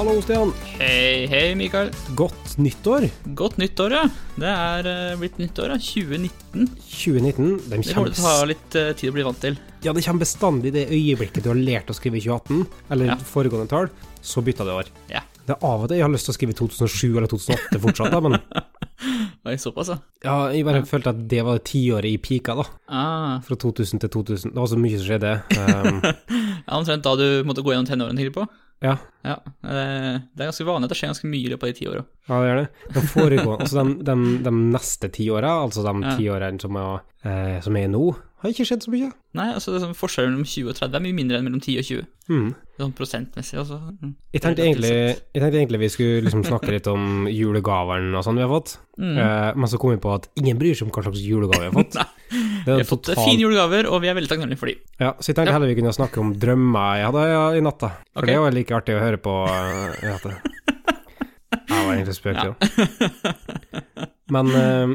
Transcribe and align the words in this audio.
Hallo, 0.00 0.14
Stian. 0.24 0.48
Hei, 0.78 1.26
hei, 1.28 1.50
Mikael. 1.58 1.90
Godt 2.16 2.54
nyttår. 2.56 3.04
Godt 3.36 3.58
nyttår, 3.60 3.92
ja. 3.92 4.04
Det 4.40 4.48
er 4.48 4.86
eh, 4.88 5.16
blitt 5.20 5.36
nyttår, 5.36 5.74
ja. 5.74 5.76
2019. 5.76 6.70
2019. 6.86 7.50
De 7.66 7.80
Det 7.82 7.92
kommer 7.92 8.14
til 8.14 8.24
å 8.24 8.30
ta 8.30 8.46
litt 8.48 8.76
eh, 8.80 8.94
tid 8.96 9.10
å 9.12 9.16
bli 9.18 9.26
vant 9.26 9.42
til. 9.42 9.58
ja, 9.84 9.92
det 9.92 10.04
kommer 10.06 10.24
bestandig 10.24 10.72
det 10.72 10.86
øyeblikket 10.88 11.44
du 11.44 11.50
har 11.52 11.60
lært 11.60 11.92
å 11.92 11.96
skrive 11.98 12.16
i 12.16 12.24
2018, 12.24 12.62
eller 12.96 13.12
Ja. 13.12 13.18
foregående 13.28 13.68
tall, 13.68 13.90
så 14.24 14.40
bytter 14.40 14.70
det 14.70 14.78
år. 14.78 14.88
Ja. 15.12 15.20
Det 15.44 15.52
er 15.58 15.66
av 15.68 15.84
og 15.84 15.92
til 15.92 15.98
jeg 15.98 16.06
har 16.06 16.14
lyst 16.14 16.30
til 16.30 16.32
å 16.32 16.38
skrive 16.38 16.56
2007 16.56 17.18
eller 17.18 17.28
2008 17.28 17.82
fortsatt, 17.84 18.16
da, 18.16 18.20
men 18.24 18.38
Oi, 19.50 19.58
såpass, 19.60 19.92
ja. 19.92 19.98
ja, 20.24 20.38
jeg 20.56 20.64
bare 20.64 20.80
følte 20.88 21.12
at 21.12 21.20
det 21.28 21.44
var 21.44 21.60
tiåret 21.60 22.08
i 22.08 22.16
pika, 22.16 22.56
da. 22.56 22.64
Ah, 22.88 23.36
Fra 23.44 23.56
2000 23.56 24.00
til 24.00 24.08
2000. 24.16 24.56
Det 24.56 24.60
var 24.64 24.72
så 24.72 24.80
mye 24.80 24.96
som 24.96 25.08
skjedde. 25.12 25.36
Um, 25.60 26.00
ja, 26.64 26.80
omtrent 26.80 27.04
da 27.04 27.14
du 27.20 27.44
måtte 27.44 27.60
gå 27.64 27.72
gjennom 27.76 27.88
tenårene 27.88 28.16
tidlig 28.20 28.36
på. 28.36 28.48
Ja, 28.82 28.96
Ja, 29.22 29.34
eh, 29.64 30.16
Det 30.32 30.40
er 30.40 30.48
ganske 30.48 30.64
vanlig 30.64 30.88
at 30.88 30.94
det 30.94 30.96
skjer 30.96 31.10
ganske 31.12 31.28
mye 31.28 31.44
i 31.44 31.50
løpet 31.52 31.62
av 31.66 31.68
de 31.68 31.78
ti 31.80 31.86
åra. 31.90 32.04
ja, 32.28 32.40
det 32.40 32.48
gjør 32.48 32.60
det. 32.62 32.68
De 32.94 33.00
foregående, 33.10 33.60
altså 33.66 33.84
de, 33.84 33.94
de, 34.08 34.38
de 34.46 34.50
neste 34.72 35.10
tiåra, 35.12 35.50
altså 35.66 35.84
de 35.84 35.92
Ja. 36.06 36.16
tiårene 36.16 36.60
som, 36.60 36.76
er, 36.80 37.00
eh, 37.24 37.60
som 37.60 37.76
er 37.76 37.88
nå, 37.92 38.16
har 38.40 38.48
ikke 38.54 38.64
skjedd 38.64 38.80
så 38.86 38.88
mye. 38.94 39.10
Nei, 39.36 39.50
altså 39.52 39.74
det 39.74 39.82
sånn 39.82 39.92
forskjellen 39.92 40.32
mellom 40.32 40.46
20 40.48 40.70
og 40.72 40.76
30 40.78 40.96
er 40.96 41.02
mye 41.04 41.12
mindre 41.18 41.36
enn 41.36 41.44
mellom 41.44 41.60
10 41.60 41.76
og 41.76 41.84
20. 41.84 42.06
Mm. 42.30 42.54
Sånn 42.80 42.94
prosentmessig, 42.96 43.58
altså. 43.60 43.76
Mm. 44.00 44.14
Jeg 44.32 44.40
tenkte, 44.40 44.64
egentlig, 44.64 44.92
jeg 45.34 45.42
tenkte 45.42 45.58
egentlig 45.60 45.80
vi 45.82 45.88
skulle 45.92 46.22
liksom 46.24 46.44
snakke 46.48 46.72
litt 46.72 46.86
om 46.88 47.26
julegavene 47.28 48.16
og 48.16 48.24
sånn 48.24 48.40
vi 48.40 48.46
har 48.46 48.54
fått, 48.54 48.78
Mm. 49.00 49.16
Eh, 49.16 49.54
men 49.56 49.64
så 49.68 49.78
kom 49.80 49.90
vi 49.94 49.96
på 49.96 50.10
at 50.14 50.26
ingen 50.36 50.58
bryr 50.60 50.74
seg 50.76 50.84
om 50.88 50.90
hva 50.92 51.02
slags 51.06 51.20
julegave 51.24 51.60
vi 51.62 51.70
har 51.70 51.72
fått. 51.72 51.94
Nei, 52.00 52.04
Vi 52.64 52.70
er 52.72 52.80
har 52.80 52.86
fått 52.88 53.04
total- 53.08 53.24
fine 53.24 53.40
julegaver, 53.44 53.86
og 53.90 54.00
vi 54.02 54.08
er 54.10 54.16
veldig 54.18 54.30
takknemlige 54.30 54.60
for 54.60 54.70
dem. 54.70 54.80
Ja, 55.00 55.12
så 55.18 55.30
jeg 55.30 55.36
tenkte 55.38 55.54
heller 55.54 55.70
vi 55.70 55.76
kunne 55.78 55.92
snakke 55.96 56.20
om 56.22 56.32
drømmer 56.40 56.98
jeg 57.00 57.06
hadde 57.08 57.26
ja, 57.30 57.42
i 57.56 57.62
natta. 57.64 57.90
For 58.12 58.22
okay. 58.24 58.32
det 58.34 58.40
var 58.44 58.56
like 58.56 58.76
artig 58.80 58.96
å 58.96 59.02
høre 59.04 59.20
på 59.22 59.34
eh, 59.54 60.00
i 60.04 60.10
natta. 60.10 60.34
Jeg 61.70 61.86
var 61.86 61.92
egentlig 61.94 62.16
spøk, 62.18 62.40
Ja. 62.40 62.50
jo. 62.50 62.54
Men 64.34 64.50
uh, 64.54 64.92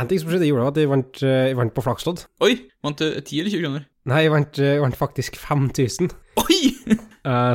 en 0.00 0.08
ting 0.08 0.20
som 0.22 0.30
skjedde 0.30 0.46
i 0.46 0.50
jula, 0.52 0.64
var 0.64 0.72
at 0.72 0.80
jeg 0.80 0.88
vant, 0.88 1.22
eh, 1.26 1.46
jeg 1.50 1.56
vant 1.58 1.74
på 1.76 1.84
flakslodd. 1.84 2.24
Oi! 2.46 2.54
Vant 2.86 3.00
du 3.00 3.08
10 3.20 3.40
eller 3.42 3.52
20 3.52 3.64
kroner? 3.66 3.86
Nei, 4.08 4.22
jeg 4.24 4.32
vant, 4.32 4.60
jeg 4.64 4.80
vant 4.80 4.96
faktisk 4.96 5.36
5000. 5.36 6.12
Oi! 6.40 6.60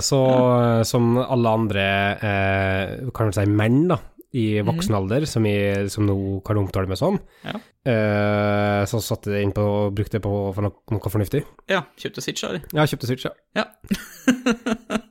Så 0.06 0.20
som 0.92 1.16
alle 1.24 1.56
andre, 1.58 1.86
kan 3.16 3.32
man 3.32 3.34
si 3.34 3.48
menn, 3.50 3.80
da, 3.90 3.98
i 4.36 4.46
voksen 4.68 4.98
alder, 4.98 5.26
som, 5.30 5.46
i, 5.48 5.56
som 5.92 6.06
nå 6.10 6.16
kan 6.46 6.60
omtale 6.60 6.90
meg 6.92 7.00
som, 7.00 7.18
Ja. 7.48 7.56
eh, 7.88 8.82
så 8.90 9.00
satte 9.04 9.32
jeg 9.36 9.48
inn 9.48 9.56
på 9.56 9.64
og 9.64 9.96
brukte 9.96 10.20
det 10.20 10.26
på 10.26 10.34
for 10.56 10.68
noe, 10.68 11.00
fornuftig. 11.14 11.46
Ja, 11.72 11.86
kjøpte 12.02 12.22
Switch, 12.26 12.44
eller? 12.48 12.66
Ja, 12.76 12.84
kjøpte 12.90 13.08
Switch, 13.12 13.26
ja. 13.30 13.34
Ja. 13.56 13.70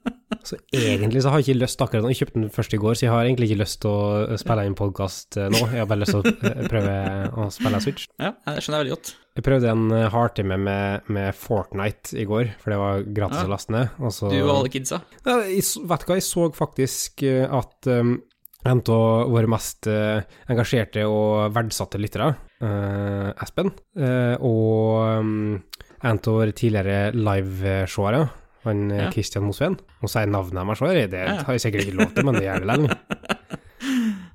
Så 0.45 0.58
egentlig 0.77 1.22
så 1.25 1.30
har 1.33 1.41
jeg 1.41 1.47
ikke 1.55 1.62
lyst 1.62 1.80
akkurat 1.80 2.05
nå. 2.05 2.11
Jeg 2.12 2.19
kjøpte 2.19 2.36
den 2.36 2.50
først 2.52 2.75
i 2.77 2.78
går, 2.83 2.97
så 2.98 3.06
jeg 3.06 3.12
har 3.14 3.25
egentlig 3.25 3.47
ikke 3.48 3.62
lyst 3.62 3.78
til 3.80 3.89
å 3.95 4.36
spille 4.36 4.67
inn 4.69 4.75
podkast 4.77 5.39
nå. 5.41 5.61
Jeg 5.72 5.80
har 5.80 5.89
bare 5.89 6.02
lyst 6.02 6.12
til 6.12 6.20
å 6.20 6.33
eh, 6.50 6.67
prøve 6.72 6.97
å 7.41 7.47
spille 7.55 7.80
Switch. 7.80 8.05
Ja, 8.20 8.34
det 8.45 8.58
skjønner 8.61 8.77
jeg 8.77 8.84
veldig 8.84 8.92
godt. 8.92 9.12
Jeg 9.39 9.47
prøvde 9.48 9.70
en 9.72 9.86
eh, 9.97 10.05
hardtime 10.12 10.58
med, 10.61 11.08
med 11.17 11.39
Fortnite 11.39 12.19
i 12.20 12.27
går, 12.28 12.52
for 12.61 12.75
det 12.75 12.80
var 12.83 13.06
gratis 13.17 13.41
Ja. 13.41 13.47
å 13.48 13.52
laste 13.55 13.72
ned. 13.78 13.97
Og 14.05 14.12
så, 14.19 14.28
Du 14.34 14.36
og 14.42 14.52
alle 14.58 14.75
kidsa. 14.77 15.00
Ja, 15.25 15.39
jeg, 15.48 15.64
vet 15.64 16.05
du 16.05 16.12
hva, 16.12 16.20
jeg 16.20 16.28
så 16.28 16.47
faktisk 16.61 17.25
eh, 17.30 17.47
at 17.62 17.91
um, 17.95 18.19
en 18.65 18.81
av 18.81 19.31
våre 19.33 19.51
mest 19.51 19.89
eh, 19.91 20.23
engasjerte 20.53 21.05
og 21.09 21.53
verdsatte 21.55 22.01
lyttere, 22.01 22.31
eh, 22.65 23.31
Espen, 23.45 23.73
eh, 23.98 24.34
og 24.41 25.20
um, 25.20 25.61
en 26.05 26.20
av 26.20 26.31
våre 26.39 26.57
tidligere 26.57 27.12
liveseere, 27.12 28.25
han 28.65 28.87
Ja. 28.89 29.11
Christian 29.12 29.45
Mosveen 29.45 29.75
Nå 30.01 30.09
sier 30.09 30.24
jeg 30.24 30.30
navnet 30.33 30.80
òg, 30.80 30.97
det 31.13 31.20
har 31.20 31.53
jeg 31.53 31.61
sikkert 31.61 31.85
ikke 31.85 31.98
lov 31.98 32.14
til, 32.17 32.24
men 32.24 32.39
det 32.39 32.47
gjør 32.47 32.64
det 32.64 32.69
likevel. 32.70 32.97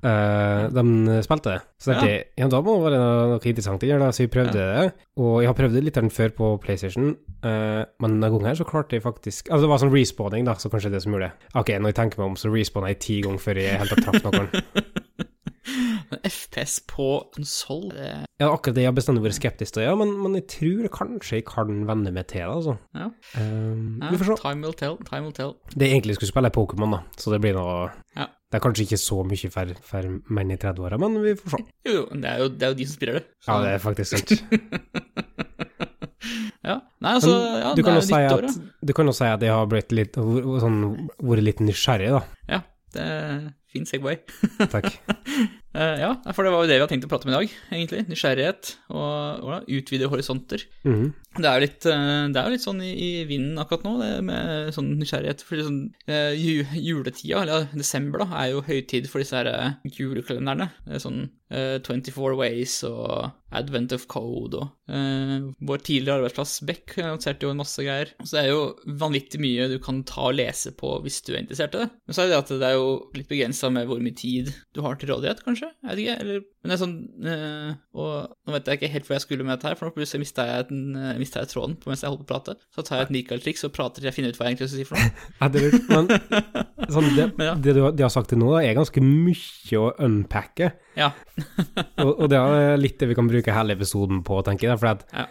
Uh, 0.00 0.70
de 0.72 1.18
spilte 1.24 1.52
det. 1.52 1.60
Så 1.80 1.92
det, 1.92 2.12
ja. 2.40 2.46
da 2.48 2.60
må 2.64 2.78
det 2.78 2.84
være 2.86 3.00
noe, 3.00 3.26
noe 3.34 3.50
interessant 3.50 3.82
inni 3.84 3.92
det, 3.92 4.00
da, 4.00 4.12
så 4.16 4.24
vi 4.24 4.30
prøvde 4.32 4.56
det. 4.56 4.86
Og 5.20 5.34
jeg 5.42 5.50
har 5.50 5.58
prøvd 5.58 5.76
det 5.76 5.84
litt 5.84 6.00
før 6.16 6.32
på 6.38 6.52
PlayStation, 6.64 7.12
uh, 7.44 7.82
men 8.00 8.16
denne 8.16 8.32
gangen 8.32 8.48
her 8.48 8.56
så 8.60 8.68
klarte 8.68 8.96
jeg 8.96 9.04
faktisk 9.04 9.50
Altså, 9.50 9.66
det 9.66 9.72
var 9.72 9.82
sånn 9.82 9.92
respawning, 9.92 10.48
da, 10.48 10.56
så 10.56 10.72
kanskje 10.72 10.94
det 10.94 11.02
som 11.04 11.16
gjorde 11.16 11.28
det. 11.28 11.50
Ok, 11.60 11.74
når 11.76 11.92
jeg 11.92 12.00
tenker 12.00 12.22
meg 12.22 12.32
om, 12.32 12.40
så 12.40 12.52
respawna 12.52 12.94
jeg 12.94 13.02
ti 13.04 13.20
ganger 13.26 13.44
før 13.44 13.60
jeg 13.60 13.82
helt 13.82 14.04
traff 14.06 14.24
noen. 14.24 14.50
FPS 16.26 16.80
på 16.88 17.06
konsoll. 17.34 17.92
Ja, 18.40 18.48
akkurat 18.48 18.74
det 18.74 18.84
jeg 18.84 18.90
har 18.90 18.96
bestandig 18.96 19.22
vært 19.24 19.38
skeptisk 19.38 19.76
til, 19.76 19.84
ja, 19.86 19.94
men, 19.98 20.12
men 20.22 20.34
jeg 20.38 20.46
tror 20.50 20.90
kanskje 20.94 21.40
jeg 21.40 21.46
kan 21.48 21.84
venne 21.88 22.12
meg 22.14 22.26
til 22.32 22.42
det, 22.42 22.50
altså. 22.56 22.76
Ja. 22.96 23.10
Um, 23.36 24.00
Ja, 24.00 24.10
vi 24.10 24.20
får 24.20 24.32
se. 24.32 24.40
Time 24.42 24.66
will 24.66 24.76
tell, 24.76 24.98
time 25.06 25.28
will 25.28 25.36
tell. 25.36 25.56
Det 25.74 25.86
jeg 25.86 26.00
egentlig 26.00 26.18
skulle 26.18 26.32
spille 26.32 26.50
er 26.50 26.56
Pokémon, 26.56 26.96
da, 26.96 27.02
så 27.20 27.34
det 27.34 27.42
blir 27.44 27.56
noe 27.58 27.90
Ja. 28.16 28.30
Det 28.50 28.58
er 28.58 28.62
kanskje 28.64 28.82
ikke 28.88 28.98
så 28.98 29.16
mye 29.22 29.50
for, 29.54 29.68
for 29.86 30.06
menn 30.34 30.50
i 30.50 30.56
30-åra, 30.58 30.96
men 30.98 31.20
vi 31.22 31.36
får 31.38 31.52
se. 31.54 31.60
Jo, 31.86 31.92
jo, 32.00 32.04
det 32.18 32.30
er 32.32 32.40
jo, 32.42 32.48
det 32.50 32.66
er 32.66 32.72
jo 32.72 32.78
de 32.80 32.86
som 32.88 32.96
spiller 32.98 33.18
det. 33.20 33.24
Så- 33.44 33.52
Ja, 33.54 33.58
det 33.62 33.74
er 33.76 33.84
faktisk 33.84 34.10
sant. 34.18 34.30
Ja. 36.60 36.74
Nei, 37.00 37.12
altså, 37.16 37.30
ja, 37.32 37.70
du, 37.72 37.78
det 37.80 37.84
kan 37.86 37.94
er 37.94 38.00
jo 38.02 38.04
si 38.04 38.18
at, 38.28 38.58
du 38.84 38.92
kan 38.94 39.08
jo 39.08 39.14
si 39.16 39.24
at 39.24 39.40
jeg 39.46 39.52
har 39.54 39.68
blitt 39.70 39.94
litt, 39.96 40.18
sånn, 40.60 40.76
vært 41.24 41.42
litt 41.46 41.62
nysgjerrig, 41.64 42.10
da. 42.12 42.20
ja. 42.52 42.58
Det 42.92 43.06
fin 43.72 43.88
Segway. 43.88 44.20
Takk. 44.74 44.92
Eh, 45.70 46.00
ja, 46.02 46.16
for 46.34 46.42
det 46.42 46.50
var 46.50 46.64
jo 46.64 46.66
det 46.66 46.74
vi 46.74 46.82
hadde 46.82 46.90
tenkt 46.90 47.04
å 47.06 47.10
prate 47.12 47.28
om 47.28 47.30
i 47.30 47.34
dag, 47.36 47.52
egentlig. 47.70 48.00
Nysgjerrighet 48.10 48.72
og 48.90 49.44
og 49.46 49.68
utvide 49.70 50.08
horisonter. 50.10 50.64
Mhm. 50.82 51.12
Det 51.38 51.46
er 51.46 51.62
litt, 51.62 51.86
eh, 51.86 52.26
det 52.26 52.40
er 52.40 52.48
jo 52.48 52.54
litt 52.56 52.64
sånn 52.64 52.82
i, 52.82 52.90
i 52.90 53.24
vinden 53.28 53.60
akkurat 53.62 53.84
nå, 53.86 53.92
det 54.00 54.24
med 54.26 54.74
sånn 54.74 54.98
nysgjerrighet. 54.98 55.44
For 55.46 55.62
sånn, 55.62 55.94
eh, 56.10 56.34
ju, 56.34 56.64
juletida, 56.74 57.44
eller 57.44 57.68
desember, 57.70 58.24
da, 58.24 58.42
er 58.42 58.50
jo 58.50 58.66
høytid 58.66 59.06
for 59.06 59.22
disse 59.22 59.38
her 59.38 59.78
julekalenderne. 59.86 60.72
Er 60.90 60.98
sånn 60.98 61.28
uh, 61.54 61.78
24 61.82 62.34
Ways 62.38 62.80
og 62.86 63.30
Advent 63.54 63.94
of 63.94 64.06
Code 64.10 64.58
og 64.58 64.90
uh, 64.90 65.50
vår 65.66 65.82
tidligere 65.86 66.20
arbeidsplass 66.20 66.60
Beck 66.66 66.96
annonserte 66.98 67.46
jo 67.46 67.52
en 67.54 67.60
masse 67.62 67.82
greier. 67.82 68.12
Så 68.22 68.36
det 68.36 68.44
er 68.44 68.52
jo 68.52 68.96
vanvittig 69.00 69.40
mye 69.42 69.68
du 69.70 69.78
kan 69.82 70.02
ta 70.08 70.28
og 70.30 70.38
lese 70.38 70.74
på 70.78 70.96
hvis 71.04 71.20
du 71.26 71.34
er 71.34 71.42
interessert 71.42 71.76
i 71.76 71.84
det. 71.84 71.90
Men 72.06 72.16
så 72.16 72.24
er 72.24 72.30
det 72.30 72.34
det 72.34 72.42
at 72.42 72.54
det 72.62 72.70
er 72.70 72.78
jo 72.78 72.90
litt 73.16 73.30
begrensa 73.60 73.70
med 73.72 73.86
hvor 73.88 74.00
mye 74.00 74.14
tid 74.16 74.50
du 74.74 74.80
har 74.82 74.96
til 74.96 75.10
rådighet, 75.10 75.42
kanskje? 75.44 75.68
Jeg 75.84 75.90
vet 75.90 76.00
ikke. 76.02 76.16
Eller, 76.20 76.40
men 76.60 76.70
det 76.70 76.74
er 76.76 76.80
sånn 76.80 76.94
øh, 77.24 77.74
Og 77.96 78.36
nå 78.46 78.52
vet 78.54 78.66
jeg 78.68 78.78
ikke 78.78 78.90
helt 78.92 79.06
hvor 79.08 79.14
jeg 79.16 79.24
skulle 79.24 79.44
med 79.44 79.54
dette 79.56 79.68
her, 79.68 79.76
for 79.78 79.88
nå 79.88 79.94
plutselig 79.96 80.22
mista 80.24 80.46
jeg, 80.48 80.68
den, 80.70 80.96
eh, 80.96 81.18
jeg 81.20 81.50
tråden 81.50 81.76
på 81.80 81.90
mens 81.90 82.02
jeg 82.04 82.10
holdt 82.12 82.24
på 82.24 82.28
å 82.28 82.30
prate. 82.32 82.56
Så 82.74 82.84
tar 82.86 83.00
jeg 83.00 83.08
et 83.08 83.14
Michael-triks 83.16 83.64
og 83.68 83.74
prater 83.76 84.00
til 84.00 84.10
jeg 84.10 84.16
finner 84.16 84.32
ut 84.32 84.38
hva 84.40 84.48
jeg 84.48 84.56
egentlig 84.56 84.70
skal 84.70 84.80
si 84.80 84.88
for 84.88 84.96
noe. 85.00 85.12
Ja, 85.40 85.48
det 85.48 85.60
er 85.60 85.66
lurt, 85.68 85.90
men 85.90 86.08
sånn, 86.94 87.10
det, 87.16 87.28
Men 87.38 87.46
ja. 87.50 87.54
det 87.66 87.76
du 87.76 87.82
de 88.00 88.06
har 88.06 88.12
sagt 88.14 88.30
til 88.32 88.40
nå, 88.40 88.50
da, 88.54 88.62
er 88.64 88.78
ganske 88.78 89.04
mye 89.04 89.80
å 89.80 89.92
unpacke. 90.06 90.72
Ja. 90.98 91.12
Og, 92.04 92.10
og 92.16 92.26
det 92.32 92.38
er 92.40 92.80
litt 92.80 92.98
det 93.00 93.10
vi 93.10 93.16
kan 93.18 93.28
bruke 93.28 93.54
hele 93.54 93.76
episoden 93.76 94.22
på, 94.26 94.40
tenker 94.46 94.70
jeg. 94.72 94.80
For 94.80 94.94
at 94.94 95.06
Ja. 95.14 95.26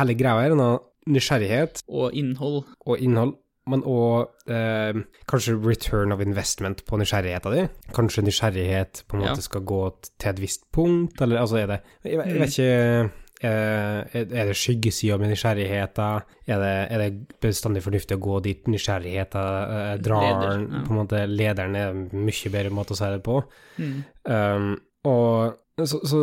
hele 0.00 0.16
greia 0.18 0.44
er 0.48 0.56
noe 0.58 0.80
nysgjerrighet 1.10 1.82
Og 1.92 2.14
innhold. 2.16 2.62
og 2.88 3.00
innhold, 3.04 3.34
men 3.66 3.80
òg 3.88 4.28
eh, 4.52 4.98
kanskje 5.30 5.54
return 5.64 6.12
of 6.12 6.20
investment 6.20 6.82
på 6.84 6.98
nysgjerrigheten 7.00 7.52
din. 7.56 7.68
Kanskje 7.96 8.24
nysgjerrighet 8.26 9.04
på 9.08 9.16
en 9.16 9.22
måte 9.24 9.40
Ja. 9.40 9.48
skal 9.48 9.64
gå 9.64 9.82
til 10.18 10.30
et 10.34 10.40
visst 10.42 10.66
punkt, 10.72 11.20
eller 11.24 11.40
altså 11.40 11.56
er 11.62 11.66
det 11.72 11.78
Jeg, 12.04 12.18
vet- 12.18 12.26
jeg 12.26 12.40
vet 12.40 12.58
ikke 12.58 13.10
eh, 13.44 14.22
er 14.40 14.46
det 14.50 14.56
skyggesida 14.56 15.16
med 15.18 15.32
nysgjerrigheten? 15.32 16.22
Er 16.46 16.58
det, 16.60 16.74
er 16.92 16.98
det 16.98 17.38
bestandig 17.40 17.82
fornuftig 17.84 18.16
å 18.18 18.22
gå 18.24 18.40
dit 18.44 18.68
nysgjerrigheten 18.68 19.40
eh, 19.78 19.96
drar? 20.04 20.26
Leder, 20.28 20.60
ja. 20.68 20.82
På 20.84 20.92
en 20.94 21.00
måte 21.00 21.24
Lederen 21.28 21.76
er 21.76 21.90
en 21.94 22.08
mye 22.12 22.52
bedre 22.52 22.70
måte 22.72 22.92
å 22.92 23.00
si 23.00 23.10
det 23.16 23.22
på. 23.24 23.40
Mm. 23.80 23.96
Um, 24.28 24.70
og 25.08 25.86
så, 25.88 25.98
så 26.06 26.20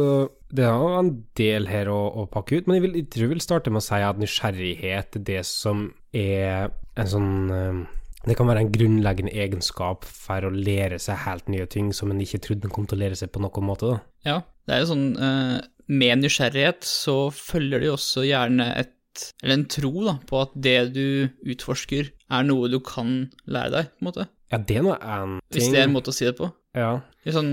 det 0.52 0.66
er 0.68 0.76
jo 0.76 0.92
en 1.00 1.10
del 1.40 1.68
her 1.72 1.90
å, 1.92 2.00
å 2.22 2.28
pakke 2.32 2.60
ut, 2.60 2.68
men 2.68 2.78
jeg, 2.78 2.84
vil, 2.86 3.00
jeg 3.00 3.08
tror 3.14 3.26
jeg 3.26 3.34
vil 3.34 3.44
starte 3.44 3.74
med 3.74 3.82
å 3.82 3.86
si 3.86 4.00
at 4.04 4.22
nysgjerrighet 4.22 5.18
er 5.20 5.26
det 5.28 5.42
som 5.48 5.90
er 6.12 6.72
en 7.00 7.12
sånn 7.12 7.34
um, 7.50 7.82
Det 8.28 8.36
kan 8.38 8.50
være 8.50 8.66
en 8.66 8.72
grunnleggende 8.74 9.34
egenskap 9.34 10.06
for 10.06 10.46
å 10.46 10.54
lære 10.54 11.00
seg 11.02 11.24
helt 11.24 11.48
nye 11.50 11.66
ting 11.72 11.90
som 11.96 12.12
en 12.12 12.22
ikke 12.22 12.42
trodde 12.44 12.68
en 12.68 12.74
kom 12.76 12.86
til 12.90 13.00
å 13.00 13.04
lære 13.06 13.18
seg 13.18 13.32
på 13.34 13.42
noen 13.42 13.66
måte. 13.66 13.94
da. 13.94 14.02
Ja, 14.28 14.38
det 14.68 14.76
er 14.76 14.84
jo 14.84 14.92
sånn 14.92 15.08
eh, 15.18 15.56
Med 15.92 16.22
nysgjerrighet 16.22 16.86
så 16.86 17.16
følger 17.34 17.82
det 17.82 17.90
jo 17.90 17.96
også 17.98 18.28
gjerne 18.28 18.68
et 18.78 18.94
Eller 19.42 19.58
en 19.58 19.66
tro 19.72 19.92
da, 20.06 20.20
på 20.28 20.44
at 20.44 20.54
det 20.68 20.78
du 20.96 21.08
utforsker, 21.52 22.12
er 22.32 22.46
noe 22.48 22.70
du 22.72 22.78
kan 22.80 23.32
lære 23.44 23.74
deg, 23.74 23.90
på 23.92 24.06
en 24.06 24.08
måte. 24.08 24.28
Ja, 24.52 24.60
det 24.60 24.78
er 24.80 24.86
nå 24.86 24.94
en 24.96 25.34
ting. 25.40 25.58
Hvis 25.58 25.68
det 25.74 25.82
er 25.82 25.90
en 25.90 25.96
måte 25.96 26.14
å 26.14 26.16
si 26.16 26.28
det 26.28 26.38
på. 26.38 26.48
Ja. 26.78 26.94
Det 27.26 27.34
sånn, 27.36 27.52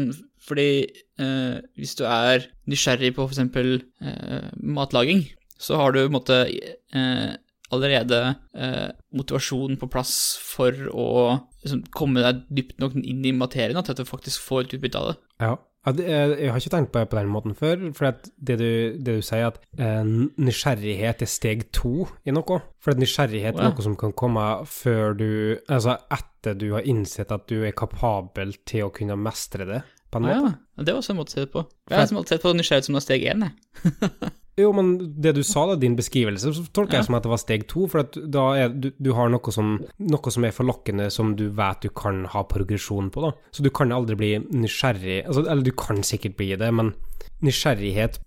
fordi 0.48 0.70
eh, 1.20 1.58
hvis 1.78 1.96
du 1.98 2.06
er 2.08 2.48
nysgjerrig 2.70 3.12
på 3.16 3.28
f.eks. 3.28 3.42
Eh, 3.44 4.48
matlaging, 4.64 5.26
så 5.58 5.78
har 5.80 5.92
du 5.92 6.00
på 6.00 6.08
en 6.08 6.16
måte 6.16 6.40
eh, 6.48 7.36
allerede 7.74 8.20
eh, 8.56 8.90
motivasjonen 9.12 9.78
på 9.80 9.90
plass 9.92 10.12
for 10.40 10.72
å 10.88 11.08
liksom, 11.62 11.84
komme 11.94 12.24
deg 12.24 12.44
dypt 12.60 12.78
nok 12.80 12.96
inn 13.00 13.24
i 13.26 13.34
materien 13.36 13.80
til 13.82 13.94
at 13.94 14.00
du 14.00 14.08
faktisk 14.08 14.44
får 14.46 14.66
et 14.66 14.78
utbytte 14.78 15.02
av 15.02 15.10
det. 15.12 15.18
ja. 15.46 15.56
Jeg, 15.88 16.50
har 16.50 16.58
ikke 16.58 16.72
tenkt 16.72 16.90
på 16.92 17.00
det 17.00 17.08
på 17.08 17.16
den 17.16 17.30
måten 17.32 17.54
før, 17.56 17.84
for 17.96 18.10
det, 18.36 18.56
du, 18.60 18.98
det 18.98 19.14
du 19.20 19.22
sier, 19.24 19.54
at 19.54 19.60
eh, 19.80 20.02
nysgjerrighet 20.04 21.22
er 21.24 21.30
steg 21.30 21.68
to 21.72 22.08
i 22.28 22.34
noe. 22.34 22.58
For 22.82 22.98
nysgjerrighet 22.98 23.56
er 23.56 23.70
noe 23.70 23.86
som 23.86 23.94
kan 23.96 24.12
komme 24.12 24.44
før 24.68 25.16
du 25.16 25.30
Altså 25.68 25.96
etter 26.12 26.58
du 26.58 26.72
har 26.74 26.86
innsett 26.88 27.32
at 27.34 27.46
du 27.48 27.62
er 27.62 27.76
kapabel 27.76 28.52
til 28.68 28.88
å 28.88 28.92
kunne 28.94 29.16
mestre 29.20 29.68
det, 29.68 29.80
på 30.10 30.18
en 30.20 30.24
Ah, 30.24 30.40
måte. 30.40 30.58
ja. 30.78 30.82
Det 30.84 30.92
var 30.94 31.00
også 31.02 31.10
en 31.10 31.16
måte 31.20 31.32
å 31.32 31.34
se 31.34 31.40
det 31.44 31.52
på. 31.52 31.66
Jeg 31.90 31.98
har 31.98 32.06
alltid 32.16 32.28
sett 32.28 32.42
på 32.42 32.52
nysgjerrighet 32.56 32.84
som 32.88 32.94
da 32.94 33.00
steg 33.04 33.22
én, 33.28 33.48
jeg. 33.48 33.52
Jo, 34.58 34.72
men 34.74 34.88
det 35.22 35.36
du 35.36 35.42
sa, 35.46 35.68
da, 35.70 35.76
din 35.78 35.94
beskrivelse, 35.94 36.50
så 36.50 36.64
tolker 36.74 36.94
Ja. 36.96 36.98
jeg 36.98 37.06
som 37.06 37.14
at 37.14 37.22
det 37.22 37.30
var 37.30 37.38
steg 37.38 37.68
to. 37.70 37.84
For 37.86 38.02
da 38.02 38.46
er 38.58 38.68
du, 38.74 38.88
du 38.98 39.12
har 39.14 39.28
noe 39.30 39.52
som, 39.54 39.76
noe 40.02 40.30
som 40.34 40.44
er 40.48 40.50
forlokkende, 40.50 41.12
som 41.14 41.36
du 41.38 41.44
vet 41.54 41.80
du 41.86 41.88
kan 41.94 42.24
ha 42.32 42.42
progresjon 42.42 43.12
på, 43.14 43.22
da. 43.22 43.30
Så 43.54 43.62
du 43.62 43.70
kan 43.70 43.92
aldri 43.94 44.16
bli 44.18 44.32
nysgjerrig 44.50 45.20
altså, 45.28 45.44
Eller 45.46 45.62
du 45.62 45.70
kan 45.70 46.02
sikkert 46.02 46.34
bli 46.40 46.56
det, 46.58 46.72
men 46.74 46.90
nysgjerrighet 47.40 48.18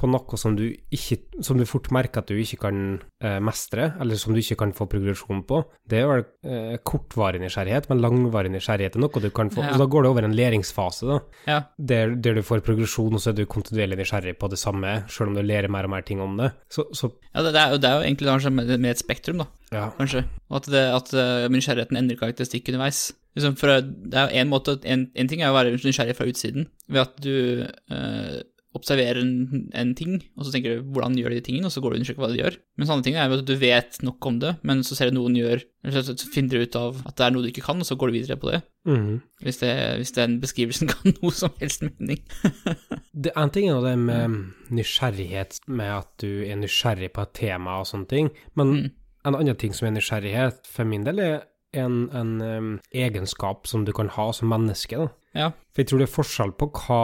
på 0.00 0.08
noe 0.10 0.38
som 0.40 0.56
du 0.58 0.64
ikke 0.92 1.16
Som 1.44 1.58
du 1.58 1.64
fort 1.68 1.90
merker 1.94 2.22
at 2.22 2.30
du 2.30 2.36
ikke 2.38 2.58
kan 2.66 2.78
eh, 3.22 3.38
mestre, 3.42 3.92
eller 4.02 4.18
som 4.20 4.34
du 4.34 4.40
ikke 4.40 4.56
kan 4.60 4.72
få 4.76 4.86
progresjon 4.90 5.42
på, 5.48 5.60
det 5.90 6.00
er 6.00 6.08
vel 6.10 6.24
eh, 6.46 6.76
kortvarig 6.86 7.40
nysgjerrighet, 7.42 7.88
men 7.90 8.02
langvarig 8.02 8.52
nysgjerrighet 8.54 8.98
er 8.98 9.02
noe 9.02 9.22
du 9.22 9.30
kan 9.34 9.50
få. 9.54 9.64
Ja. 9.64 9.72
Og 9.74 9.82
da 9.82 9.88
går 9.90 10.04
det 10.04 10.12
over 10.12 10.28
en 10.28 10.36
læringsfase, 10.36 11.08
da 11.08 11.18
Ja. 11.50 11.58
der, 11.78 12.14
der 12.16 12.38
du 12.38 12.42
får 12.46 12.64
progresjon, 12.66 13.14
og 13.14 13.22
så 13.22 13.32
er 13.32 13.38
du 13.38 13.44
kontinuerlig 13.50 13.98
nysgjerrig 14.02 14.36
på 14.38 14.50
det 14.52 14.60
samme, 14.60 14.94
selv 15.08 15.32
om 15.32 15.38
du 15.38 15.42
lærer 15.42 15.72
mer 15.72 15.88
og 15.88 15.94
mer 15.96 16.06
ting 16.06 16.22
om 16.22 16.36
det. 16.38 16.52
Så, 16.68 16.86
så 16.92 17.10
ja 17.34 17.42
det, 17.42 17.54
er 17.56 17.74
jo, 17.74 17.82
det 17.82 17.90
er 17.90 17.98
jo 17.98 18.06
egentlig 18.08 18.30
kanskje 18.30 18.54
med, 18.54 18.86
et 18.94 19.02
spektrum, 19.02 19.42
da, 19.42 19.50
ja. 19.74 19.90
kanskje. 19.98 20.24
Og 20.50 20.62
at, 20.62 20.70
det, 20.72 20.86
at 21.00 21.14
eh, 21.18 21.50
nysgjerrigheten 21.52 22.00
endrer 22.00 22.20
karakteristikk 22.20 22.72
underveis. 22.72 23.12
Liksom 23.34 23.56
for 23.58 23.80
det 23.82 24.14
er 24.14 24.28
jo 24.28 24.42
en 24.44 24.50
måte 24.50 24.76
en, 24.86 25.08
en 25.18 25.28
ting 25.30 25.42
er 25.42 25.50
å 25.50 25.56
være 25.56 25.74
nysgjerrig 25.74 26.14
fra 26.18 26.26
utsiden, 26.30 26.68
ved 26.86 27.02
at 27.02 27.16
du 27.24 27.64
eh, 27.66 28.42
observerer 28.74 29.20
en, 29.22 29.68
en 29.72 29.92
ting, 29.94 30.16
og 30.36 30.44
så 30.46 30.52
tenker 30.54 30.76
du 30.80 30.88
hvordan 30.94 31.14
gjør 31.18 31.30
de 31.36 31.40
tingene, 31.46 31.68
og 31.68 31.72
så 31.74 31.80
går 31.80 31.92
du 31.92 31.94
og 31.94 32.00
undersøker 32.00 32.24
hva 32.24 32.30
de 32.32 32.40
gjør. 32.40 32.56
Mens 32.80 32.90
andre 32.90 33.06
ting 33.06 33.16
er 33.20 33.30
jo 33.30 33.38
at 33.38 33.46
du 33.46 33.54
vet 33.60 33.98
nok 34.02 34.26
om 34.26 34.40
det, 34.42 34.52
men 34.66 34.82
så 34.86 34.96
ser 34.98 35.10
du 35.12 35.16
noen 35.20 35.36
gjør, 35.38 35.62
eller 35.86 36.04
så 36.08 36.16
finner 36.34 36.56
du 36.58 36.64
ut 36.66 36.78
av 36.80 36.98
at 37.06 37.14
det 37.20 37.26
er 37.26 37.34
noe 37.36 37.44
du 37.44 37.50
ikke 37.52 37.64
kan, 37.68 37.78
og 37.78 37.86
så 37.86 37.96
går 38.00 38.10
du 38.10 38.16
videre 38.18 38.38
på 38.42 38.50
det. 38.50 38.60
Mm. 38.90 39.20
Hvis, 39.46 39.60
det, 39.62 39.70
hvis 40.00 40.12
den 40.18 40.36
beskrivelsen 40.42 40.90
kan 40.92 41.14
noe 41.20 41.32
som 41.32 41.54
helst 41.62 41.86
mening. 41.86 42.20
Det 43.24 43.30
En 43.38 43.50
ting 43.54 43.68
er 43.68 43.76
jo 43.76 43.84
det 43.84 43.94
med 44.02 44.34
nysgjerrighet, 44.74 45.60
med 45.70 45.90
at 46.00 46.08
du 46.20 46.42
er 46.44 46.58
nysgjerrig 46.58 47.12
på 47.14 47.22
et 47.24 47.34
tema 47.38 47.78
og 47.80 47.86
sånne 47.90 48.10
ting, 48.10 48.30
men 48.58 48.72
Mm. 48.74 48.90
en 49.24 49.36
annen 49.38 49.56
ting 49.56 49.72
som 49.72 49.86
er 49.88 49.94
nysgjerrighet, 49.94 50.66
for 50.66 50.84
min 50.84 51.04
del, 51.06 51.20
er 51.22 51.44
en, 51.74 52.08
en 52.14 52.32
um, 52.42 52.72
egenskap 52.94 53.66
som 53.70 53.84
du 53.86 53.92
kan 53.96 54.08
ha 54.14 54.26
som 54.36 54.50
menneske. 54.50 54.98
Da. 54.98 55.08
Ja. 55.34 55.50
For 55.74 55.82
jeg 55.82 55.90
tror 55.90 56.02
det 56.02 56.08
er 56.08 56.14
forskjell 56.14 56.54
på 56.58 56.70
hva 56.78 57.02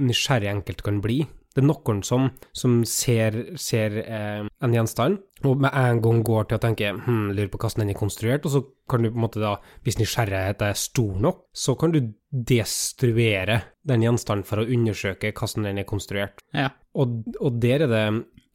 nysgjerrig 0.00 0.50
enkelt 0.50 0.82
kan 0.86 1.02
bli. 1.04 1.22
Det 1.50 1.64
er 1.64 1.66
noen 1.66 1.98
som, 2.06 2.28
som 2.54 2.76
ser, 2.86 3.34
ser 3.58 3.96
eh, 4.04 4.44
en 4.46 4.74
gjenstand, 4.76 5.18
og 5.42 5.64
med 5.64 5.74
en 5.74 5.98
gang 6.04 6.20
går 6.26 6.46
til 6.46 6.60
å 6.60 6.62
tenke 6.62 6.92
hm, 6.94 7.32
lurer 7.34 7.50
på 7.50 7.58
hvordan 7.58 7.82
den 7.82 7.90
er 7.90 7.98
konstruert, 7.98 8.46
og 8.46 8.54
så 8.54 8.62
kan 8.90 9.02
du 9.02 9.10
på 9.10 9.18
en 9.18 9.24
måte 9.24 9.42
da, 9.42 9.56
hvis 9.82 9.98
nysgjerrigheten 9.98 10.68
er 10.68 10.78
stor 10.78 11.16
nok, 11.26 11.42
så 11.50 11.74
kan 11.80 11.94
du 11.94 11.98
destruere 12.30 13.58
den 13.82 14.06
gjenstanden 14.06 14.46
for 14.46 14.62
å 14.62 14.68
undersøke 14.78 15.34
hvordan 15.34 15.66
den 15.66 15.82
er 15.82 15.88
konstruert. 15.90 16.44
Ja. 16.54 16.70
Og, 16.94 17.18
og 17.42 17.58
der 17.62 17.88
er 17.88 17.90
det 17.90 18.06